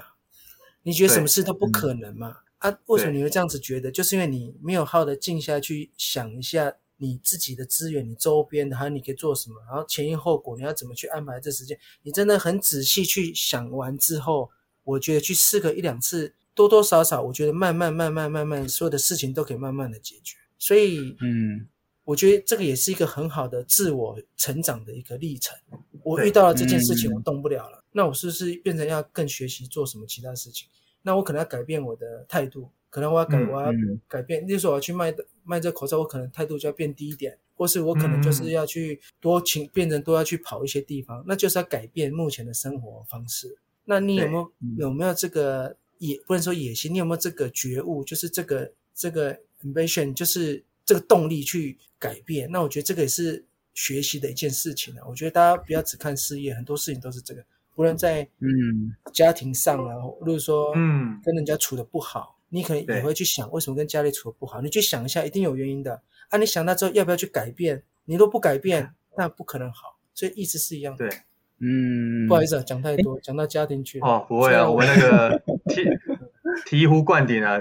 [0.83, 2.37] 你觉得什么事都不可能嘛。
[2.59, 3.89] 嗯、啊，为什么你会这样子觉得？
[3.91, 11.77] 就是因为你没有好好的静下去想一下你自己的资源、你周边的，还有你可以做什么，然后前因后果，你要怎么去安排这时间。
[12.03, 14.49] 你真的很仔细去想完之后，
[14.83, 16.35] 我觉得去试个一两次。
[16.59, 20.35] 多多少少，我觉得慢慢慢慢慢慢，所有的事情都可以慢慢的解决。
[20.57, 21.65] 所以，嗯，
[22.03, 25.57] 我觉得这个也是一个很好的自我成长的一个历程。
[26.03, 30.67] 我遇到了这件事情，我动不了了，那我是不是变成要更学习做什么其他事情？
[31.01, 33.71] 那我可能要改变我的态度，可能我要改，我要
[34.09, 34.45] 改变。
[34.45, 43.57] 例如说，我要去卖卖这口罩，我可能态度就要变低一点，或是我可能就是要去多请，变成多要去跑一些地方，那就是要改变目前的生活方式。
[43.85, 45.77] 那你有没有有没有这个？
[45.99, 48.03] 也不能说野心，你有没有这个觉悟？
[48.03, 52.49] 就是这个这个 ambition，就是这个动力去改变。
[52.51, 55.03] 那我觉得这个也是学习的一件事情啊。
[55.07, 57.45] 我觉得大家不要只看事业，很多事情都是这个。
[57.75, 64.61] 无论在嗯家庭上啊，或者说嗯跟人家处的不好，嗯、你可能也会去想为什么跟家里处的不好。
[64.61, 66.37] 你去想一下，一定有原因的啊。
[66.37, 67.83] 你想到之后要不要去改变？
[68.05, 69.99] 你都不改变， 那不可能好。
[70.13, 71.07] 所以意思是一样的。
[71.07, 71.19] 对。
[71.61, 74.07] 嗯，不好意思啊，讲太多，讲到家庭去了。
[74.07, 75.85] 哦，不会啊，我们那个醍
[76.65, 77.57] 醍醐灌顶啊，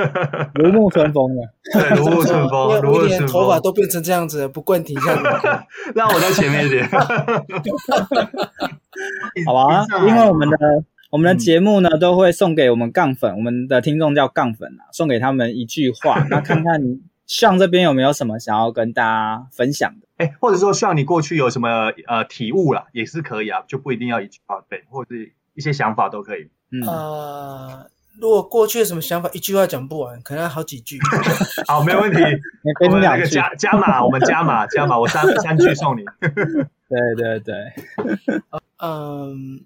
[0.54, 1.40] 如沐春风啊，
[1.72, 3.02] 对，如沐春风，如沐春风。
[3.02, 6.86] 我连头发都变成这样子了，不灌顶一下，让我在前面一点。
[9.46, 10.56] 好啊，因为我们的
[11.10, 17.00] 我们的节目呢，都会送给我们杠粉，我们的听众叫杠粉啊，送给他们一句话，那看看你。
[17.28, 20.08] 像这边有没有什么想要跟大家分享的？
[20.16, 26.48] 哎，或者说像你过去有什么呃体悟啦，也是可以啊，就不一定要一句话背，或者是一些想法都可以。
[26.72, 30.98] 嗯，呃，如果过去有什么想法，一句话讲不完，可能要好几句。
[31.68, 32.18] 好，没问题。
[32.80, 36.04] 我们两个加加码，我们加码加码，我三 三句送你。
[36.18, 37.54] 对对对。
[38.78, 39.60] 嗯，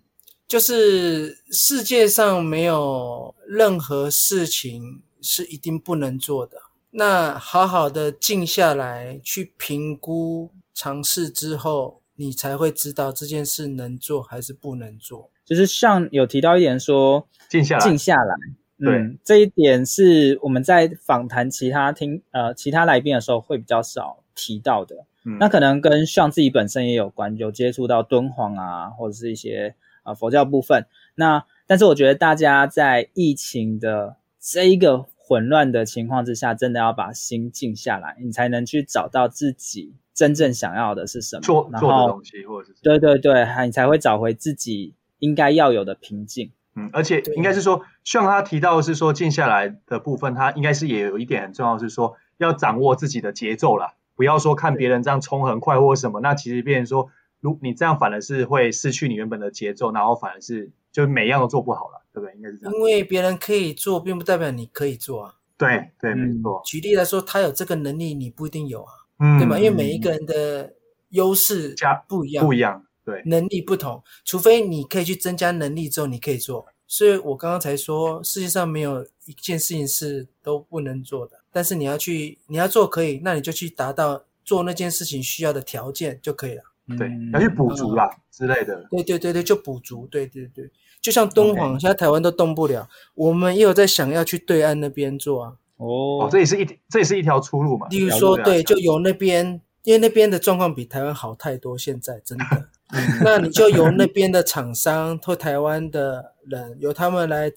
[0.48, 6.56] 就是世界上没有任何事情是一定不能做的。
[6.94, 15.30] 那好好的静下来，去评估尝试之后，你才会知道这件事能做还是不能做。
[15.42, 18.34] 就是像有提到一点说，静下来，静下来。
[18.76, 25.06] 嗯，对，这一点是我们在访谈其他听呃其他来宾的时候会比较少提到的。
[25.24, 30.84] 嗯，那可能跟像自己本身也有关，有接触到敦煌啊，或者是一些呃佛教部分。
[31.14, 35.06] 那但是我觉得大家在疫情的这一个。
[35.24, 46.50] 混乱的情况之下，真的要把心静下来，你才能去找到自己真正想要的是什么，做做的东西，或者是对对对，你才会找回自己应该要有的平静。
[46.74, 57.10] 嗯，而且应该是说，像他提到的是说静下来的部分，他应该是也有一点很重要，是说要掌握自己的节奏啦，不要说看别人这样冲很快或什么，那其实变成说，
[57.40, 61.98] 如你这样反而是会失去你原本的节奏，然后反而是就每样都做不好了。
[62.12, 62.36] 对不对？
[62.36, 62.74] 应该是这样。
[62.74, 65.34] 因为别人可以做，并不代表你可以做啊。
[65.56, 66.60] 对对，没错。
[66.62, 69.56] 举例来说，他有这个能力，你不一定有啊，嗯、对吧？
[69.56, 70.74] 因为每一个人的
[71.08, 74.02] 优势加不一样，不一样，对，能力不同。
[74.26, 76.66] 除非你可以去增加能力之后，你可以做。
[76.86, 81.40] 所以我刚刚才说，世界上没有一件事情是都不能做的。
[81.50, 86.62] 但是你要去，你要做可以，那你就去达到做那件事情需要的条件就可以了。
[86.98, 88.86] 对，要去补足啦、嗯、之类的。
[88.90, 90.06] 对对对对，就补足。
[90.08, 90.70] 对对对。
[91.02, 95.52] 就像敦煌，现在台湾都动不了，我们也有在想要去对岸那边做啊。
[95.76, 97.88] 哦，这也是一这也是一条出路嘛。
[97.88, 102.44] 例如说，对，就由那边，因为那边的状况比台湾好太多，现在真的。
[103.24, 107.52] 那你就由那边的厂商或台湾的人，由他们来。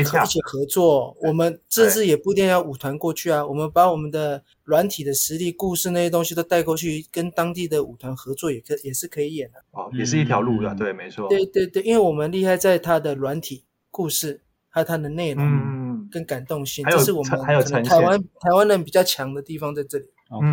[0.00, 3.44] 一起合作，我们甚至也不一定要舞团过去啊。
[3.44, 9.58] 我们把我们的软体的实力、故事那些东西都带过去，跟当地的舞团合作，也可也是可以演的。
[9.72, 11.28] 哦，也是一条路的，对，没错。
[11.28, 20.06] 对对对，因为我们厉害在它的软体、故事，还有它的内容，嗯，跟感动性，这是我们还有台湾台湾人比较强的地方在这里。
[20.30, 20.46] OK，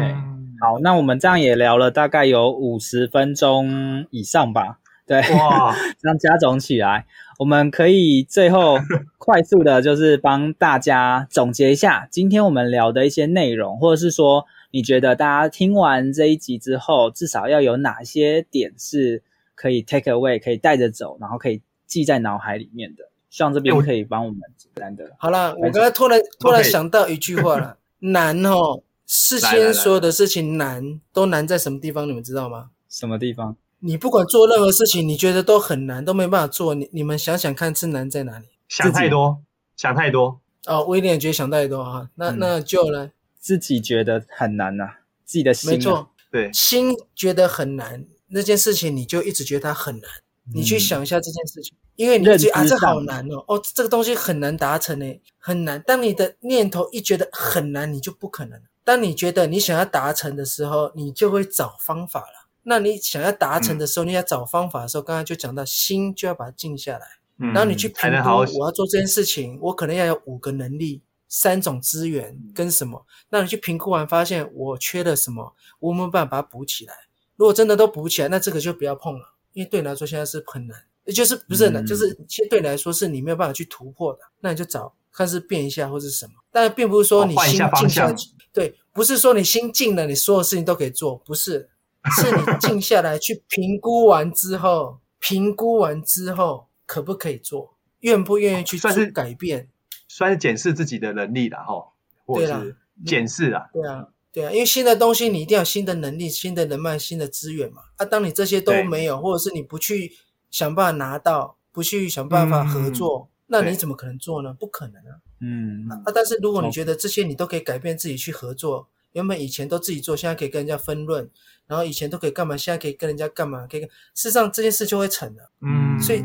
[0.59, 4.79] 好，那我们这样也聊了大概有五十分钟以上吧。
[5.07, 7.05] 对，哇， 这样加总起来，
[7.41, 8.77] 我们可以最后
[9.17, 19.23] 快速的，就是帮大家总结一下今天我们聊的一些内容，或者是说，你觉得大家听完这一集之后，至少要有哪些点是
[19.55, 23.05] 可以 take away，可以带着走，然后可以记在脑海里面的？
[23.31, 25.11] 希望这边可以帮我们简单的。
[25.17, 32.07] 好了，我刚才突然突然想到一句话了， 难哦，事先所有的事情难，都难在什么地方？
[32.07, 32.69] 你们知道吗？
[32.87, 33.55] 什么地方？
[33.84, 36.75] 你不管做任何事情，你觉得都很难，都没办法做。
[36.75, 38.45] 你你们想想看，是难在哪里？
[38.67, 39.41] 想太多，
[39.75, 40.39] 想太多。
[40.67, 42.09] 哦，威廉觉得想太多啊。
[42.15, 43.11] 那、嗯、那就呢？
[43.39, 45.73] 自己觉得很难呐、啊，自己的心、啊。
[45.73, 50.09] 没错，对，心觉得很难，那件事情你就一直觉得它很难。
[50.45, 55.82] 嗯、你去想一下这件事情，因为你觉得啊，这好难哦，哦，这个东西很难达成诶，很难。
[55.82, 58.61] 当你的念头一觉得很难，你就不可能。
[58.84, 62.40] 当你觉得你想要达成的时候，你就会找方法了。
[62.64, 67.07] 那你想要达成的时候，嗯、你要找方法的时候，刚才就讲到心就要把它静下来，
[67.39, 73.05] 嗯、然后你去评估我要做这件事情，我可能要有五个能力、三种资源跟什么。
[73.30, 76.93] 那你去评估完发现我缺了什么，我有没有办法把它补起来。
[77.36, 84.20] 如果真的都补起来，那这个就不要碰了，因为对你来说现在是很难，也就是不是很难，嗯、就是其实对你来说是你没有办法去突破的。
[84.41, 91.70] 那你就找看是变一下或是什么，但并不是说你心静下去，对，不是说你心静了，你所有事情都可以做，不是。
[92.15, 99.69] 是你静下来去评估完之后，评估完之后可不可以做，愿不愿意去做改变，
[100.07, 101.93] 算是检视自己的能力了哈，
[102.25, 102.75] 或者是
[103.05, 107.83] 检视啊，对啊，对啊，因为新的东西你一定要新的能力、新的人脉、新的资源嘛。
[107.97, 110.11] 啊，当你这些都没有，或者是你不去
[110.49, 114.55] 想办法拿到，不去想办法合作，那你怎么可能做呢？
[114.59, 115.21] 不可能啊。
[115.39, 121.30] 嗯，啊，但是如果你觉得这些你都可以改变自己去合作，原本以前都自己做，现在可以跟人家分润。
[121.68, 123.66] 然后以前都可以干嘛，现在可以跟人家干嘛？
[123.66, 125.51] 可以，事实上这件事就会成了。
[125.62, 126.22] 嗯，所以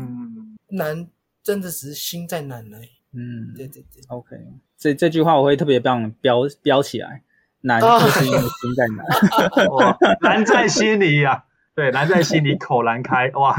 [0.67, 1.07] 难
[1.41, 2.89] 真的只是心在难而已。
[3.13, 4.01] 嗯，对对对。
[4.09, 4.35] OK，
[4.75, 7.23] 所以这句话我会特别帮标标起来，
[7.61, 9.67] 难就是因为心在难。
[9.71, 11.43] 哇，难在心里呀、啊，
[11.75, 13.29] 对，难在心里口难开。
[13.29, 13.55] 哇，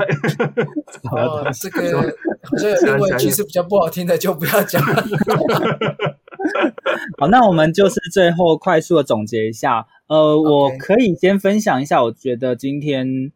[1.11, 1.99] 哦，这个
[2.43, 5.03] 好像有另外一句是比较不好听的，就不要讲了。
[7.19, 9.87] 好，那我们就是最后快速的总结一下。
[10.07, 13.31] 呃.我可以先分享一下，我觉得今天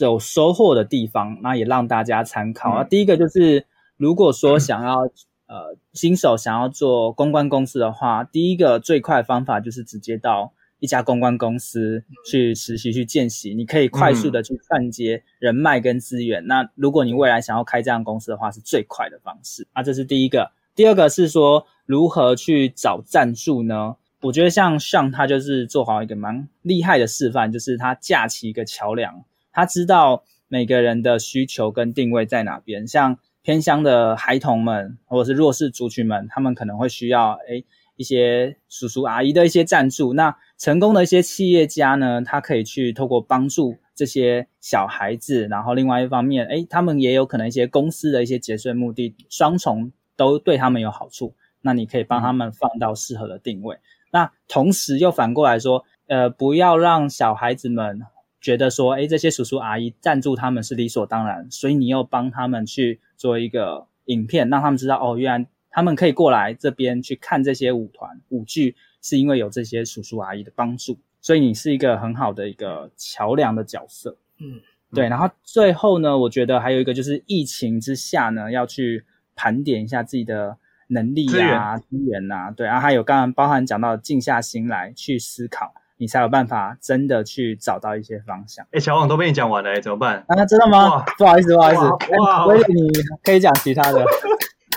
[0.00, 2.82] 有收获的地方，那也让大家参考啊。
[2.82, 3.64] 嗯、第一个就是，
[3.96, 16.42] 如果说想要、嗯、呃新手想要做公关公司的话，第一个最快的方法就是直接到一家公关公司去实习去见习，你可以快速的去串接人脉跟资源。
[16.44, 19.82] 嗯、那如果你未来想要开这样公司的话，是最快的方式啊。
[19.82, 20.52] 这是第一个。
[20.78, 23.96] 第二个是说，如何去找赞助呢？
[24.20, 32.86] 我觉得像 Sean 他就是做好一个蛮厉害的示范，就是他架起一个桥梁，他知道每个人的需求跟定位在哪边。
[32.86, 37.64] 像偏乡的孩童们，或者是弱势族群们，他们可能会需要诶
[37.96, 40.12] 一些叔叔阿姨的一些赞助。
[40.12, 51.34] 那成功的一些企业家呢，他可以去透过帮助这些小孩子，然后另外一方面，诶他们也有可能一些公司的一些结税目的，双重都对他们有好处。
[51.62, 53.78] 那你可以帮他们放到适合的定位。
[54.10, 58.02] 那同时又反过来说，呃，不要让小孩子们
[58.40, 74.16] 觉得说，诶，这些叔叔阿姨赞助他们是理所当然，所以你又帮他们去做一个影片，让他们知道，哦，原来他们可以过来这边去看这些舞团舞剧，是因为有这些叔叔阿姨的帮助，所以你是一个很好的一个桥梁的角色。
[74.38, 74.60] 嗯，
[74.94, 75.08] 对。
[75.08, 79.04] 然后最后呢，我觉得还有一个就是疫情之下呢，要去
[79.38, 80.58] 盘点一下自己的。
[80.90, 88.66] 能力啊，资源呐、啊，对，然后还有刚刚包含讲到静下心来去思考，你才有办法真的去找到一些方向。
[88.70, 90.24] 哎，小王都被你讲完了，怎么办？
[90.26, 91.04] 啊，那知道吗？
[91.18, 91.82] 不好意思，不好意思，
[92.18, 92.88] 哇，我以为你
[93.22, 94.02] 可以讲其他的。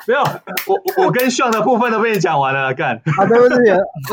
[0.08, 0.22] 没有，
[0.68, 2.96] 我我跟 Sean 的部分都被你讲完了，干。
[3.18, 3.56] 啊，对不起，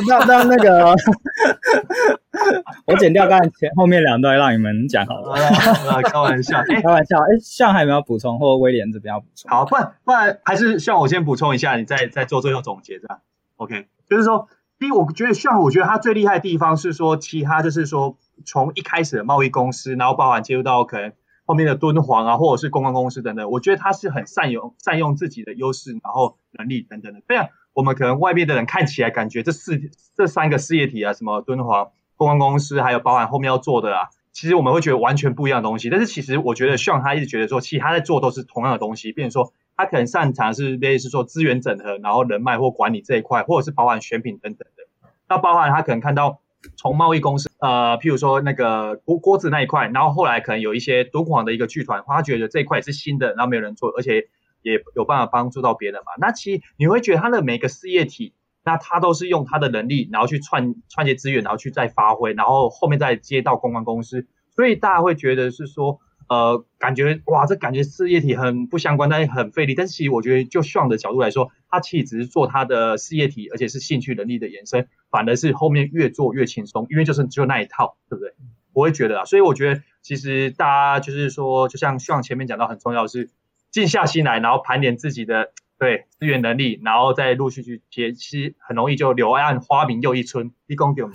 [0.08, 0.94] 那那那个，
[2.86, 5.32] 我剪掉刚才前后面两段，让你们讲好了。
[5.34, 7.18] 啊，开玩笑，开玩笑。
[7.20, 9.50] 哎，Sean 还有没有补充，或威廉这边要补充？
[9.50, 13.20] 好，不然不然还是 Sean 我先补充一下，你再再做最后总结，这样。
[13.56, 21.12] OK，就是说，第一，我觉得 Sean 我觉得他最厉害的地方是说，其他就是说，从一开始的贸易公司，然后包含接入到可能。
[21.48, 27.22] 后面的敦煌啊，或者是公关公司等等，我觉得他是很善用善用自己的优势，然后能力等等的。
[27.26, 29.80] 这样我们可能外面的人看起来感觉这四
[30.14, 35.88] 这三个事业体啊，什么敦煌、公关公司，还有包含后面要做的啊，其实我们会觉得完全不一样的东西。
[35.88, 45.10] 但是其实我觉得像他一直觉得说，其他在做都是同样的东西，比如说他可能擅长是类似说资源整合，然后人脉或管理这一块，或者是包含选品等等的。
[45.30, 46.40] 那包含他可能看到。
[46.76, 54.28] 从贸易公司，呃，譬如说那个锅锅子那一块，然后后来可能有一些敦煌的一个剧团，他觉得这一块是新的，然后没有人做，而且
[54.62, 56.12] 也有办法帮助到别人嘛。
[56.18, 58.34] 那其实你会觉得他的每个事业体，
[58.64, 66.00] 那他都是用他的能力，然后去串串接资源，然后去再发挥，然后后面再接到公关公司，所以大家会觉得是说。
[66.28, 69.74] 呃，感觉哇，这感觉事业体很不相关，但是很费力。
[69.74, 78.34] 但是其实我觉得，就 Sean 的角度来说，他其实只是做他的事业体，而且是兴趣能力的延伸，反而是后面越做越轻松，因为就是就那一套，对不对？
[78.74, 83.30] 我会觉得啊，所以我觉得其实大家就是说，就像 Sean 前面讲到，很重要是
[83.70, 91.08] 静下心来，然后盘点自己的对资源能力，然后再陆续去接，其实很容易就柳暗花明又一村，一公点。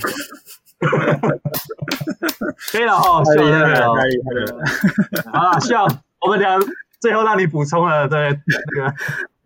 [2.72, 5.32] 可以了哈，太厉害了，太厉害了。
[5.32, 5.86] 好了，希望
[6.22, 6.58] 我们俩
[7.00, 8.38] 最后让你补充了，对
[8.76, 8.94] 那个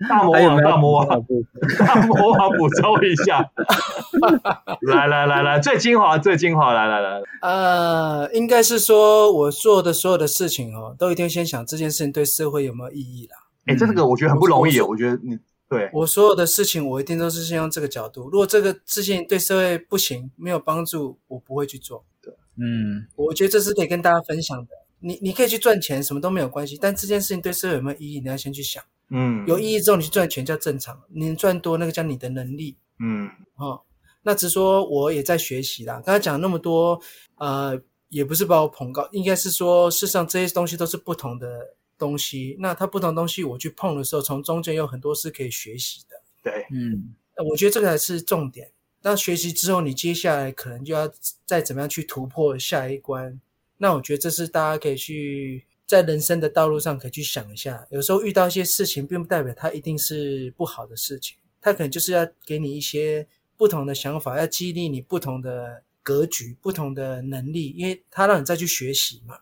[0.08, 3.44] 大魔王，大魔王，大魔王补充一下。
[4.88, 7.22] 来来来来，最精华，最精华，来来来。
[7.42, 13.38] 呃，应该是说我做的所有的事情哦，都一定先想这件事情对社会有没有意义啦。
[13.66, 15.38] 哎，这个我觉得很不容易，我觉得你。
[15.70, 18.30] 对，我所有的事情，我一定都是先用这个角度。
[18.30, 22.06] 如果这个事情对社会不行，没有帮助，我不会去做。
[22.22, 24.72] 对，嗯，我觉得这是可以跟大家分享的。
[25.00, 28.82] 你你可以去赚钱，什么都没有关系，但这件事情对社会有没有意义，你要先去想。
[29.10, 31.02] 嗯，有意义之后，你去赚钱叫正常。
[31.10, 32.78] 你赚多，那个叫你的能力。
[33.00, 33.82] 嗯，哦，
[34.24, 36.02] 那只是说我也在学习啦。
[36.06, 37.00] 刚才讲那么多，
[37.36, 41.76] 呃，也不是把我捧高，应该是说，事实上这些东西都是不同的。
[41.98, 46.22] 东西，那它不同东西，我去碰的时候，从中间有很多是可以学习的。
[46.44, 47.16] 对，嗯，
[47.50, 48.72] 我觉得这个才是重点。
[49.02, 51.12] 那学习之后，你接下来可能就要
[51.46, 53.40] 再怎么样去突破下一关。
[53.78, 57.88] 那我觉得这是大家可以去在人生的道路上可以去想一下。
[57.92, 69.40] 有时候遇到一些事情，并不代表它一定是不好的事情，它可能就是要给你一些不同的想法，要激励你不同的格局、不同的能力，因为它让你再去学习嘛。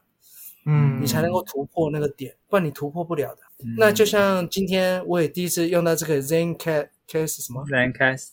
[0.68, 3.41] 嗯，你才能够突破那个点，不然你突破不了的。
[3.63, 6.88] 嗯、那就像今天我也第一次用到这个 Zencastr
[7.28, 8.30] 什么 Zencastr，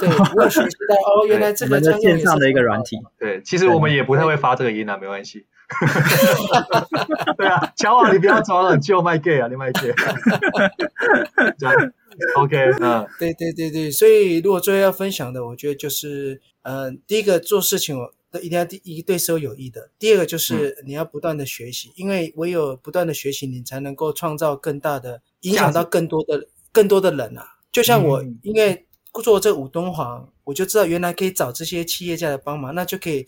[0.00, 2.96] 对，我也学习到哦， 原来这个是线上的一个软体。
[3.18, 5.46] 对，其实我们也不太会发这个音啊，没关系。
[7.36, 9.92] 对啊，乔王，你不要装了，就卖 gay 啊，你卖 gay。
[11.58, 11.92] 这样
[12.36, 18.14] OK，嗯，对对对对，所以如果最后要分享的，我觉得就是，嗯、呃，第一个做事情我。
[18.40, 27.46] 一定要第一对社会有益的，第二个就是你要不断的学习，嗯、因为唯有不断的学习，你才能够创造更大的影响到更多的更多的人啊。
[27.70, 28.86] 就像我，嗯、因为
[29.22, 33.26] 做这五敦煌，我就知道原来可以找这些企业家来帮忙，那就可以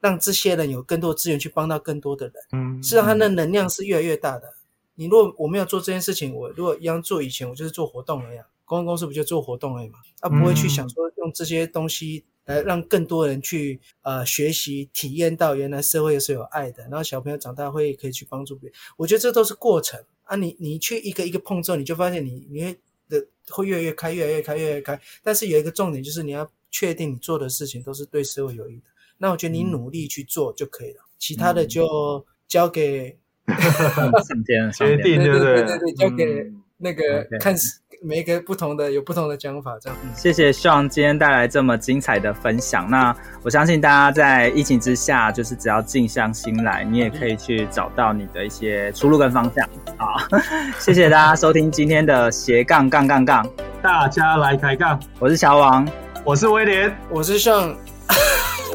[0.00, 2.34] 让这些人有更多资源去帮到更多的人。
[2.52, 4.52] 嗯，是让他的能量是越来越大的。
[4.96, 8.38] 你如果我没有做这件事情，我如果一样做以前，我就是做活动而已。
[8.64, 9.98] 公关公司不就做活动而已嘛？
[10.20, 12.24] 他不会去想说用这些东西。
[12.50, 18.76] 来让更多人去呃学习体验到原来社会是有爱的，然后小朋友长大会可以去帮助别人。
[18.96, 22.76] 我觉得这都是过程啊，你你去一个一个碰之后，你就发现你你会
[23.08, 25.00] 的会越来越开，越来越开，越来越开。
[25.22, 28.82] 但是有一个重点就是你要确定你做的事情都是对社会有益的。
[29.18, 37.80] 那我觉得你努力去做就可以了，嗯、其他的就交给 上天决定，对对对对对，交给那个看似。
[38.02, 39.98] 每一个不同的有不同的讲法，这样。
[40.16, 42.88] 谢谢 Sean 今天带来这么精彩的分享。
[42.88, 49.68] 那我相信大家在疫情之下，就是只要静下心来，你也可以去找到你的一些出路跟方向。
[49.98, 50.16] 好，
[50.80, 53.46] 谢谢大家收听今天的斜杠杠杠杠，
[53.82, 54.98] 大家来抬杠。
[55.18, 55.86] 我是小王，
[56.24, 57.74] 我是威廉，我是 Sean。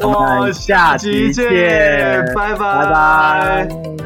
[0.02, 2.58] 我们下期见，拜拜。
[2.58, 4.05] 拜拜。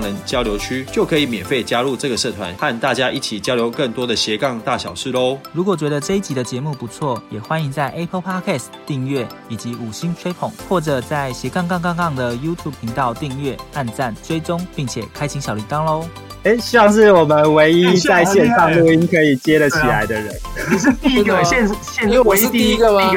[0.00, 5.38] 人交流区，就可以免费加入这个社团，和大家一起交流更多的斜杠大小事喽。
[5.52, 16.06] 如果觉得这一集的节目不错，也欢迎在 Apple Podcast 订阅以及五星吹捧，或者在斜杠杠杠杠的 YouTube 频道订阅、按赞、追踪，并且开启小铃铛喽。
[16.44, 20.34] 哎，像是我们唯一在线上录音可以接得起来的人，
[20.70, 23.12] 你是第一个线线唯一第一个吗？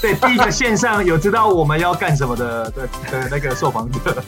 [0.00, 4.22] 对，第一个线上有知道我们要干什么的的的那个受访者，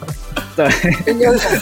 [0.57, 0.69] 对，
[1.13, 1.61] 应该是。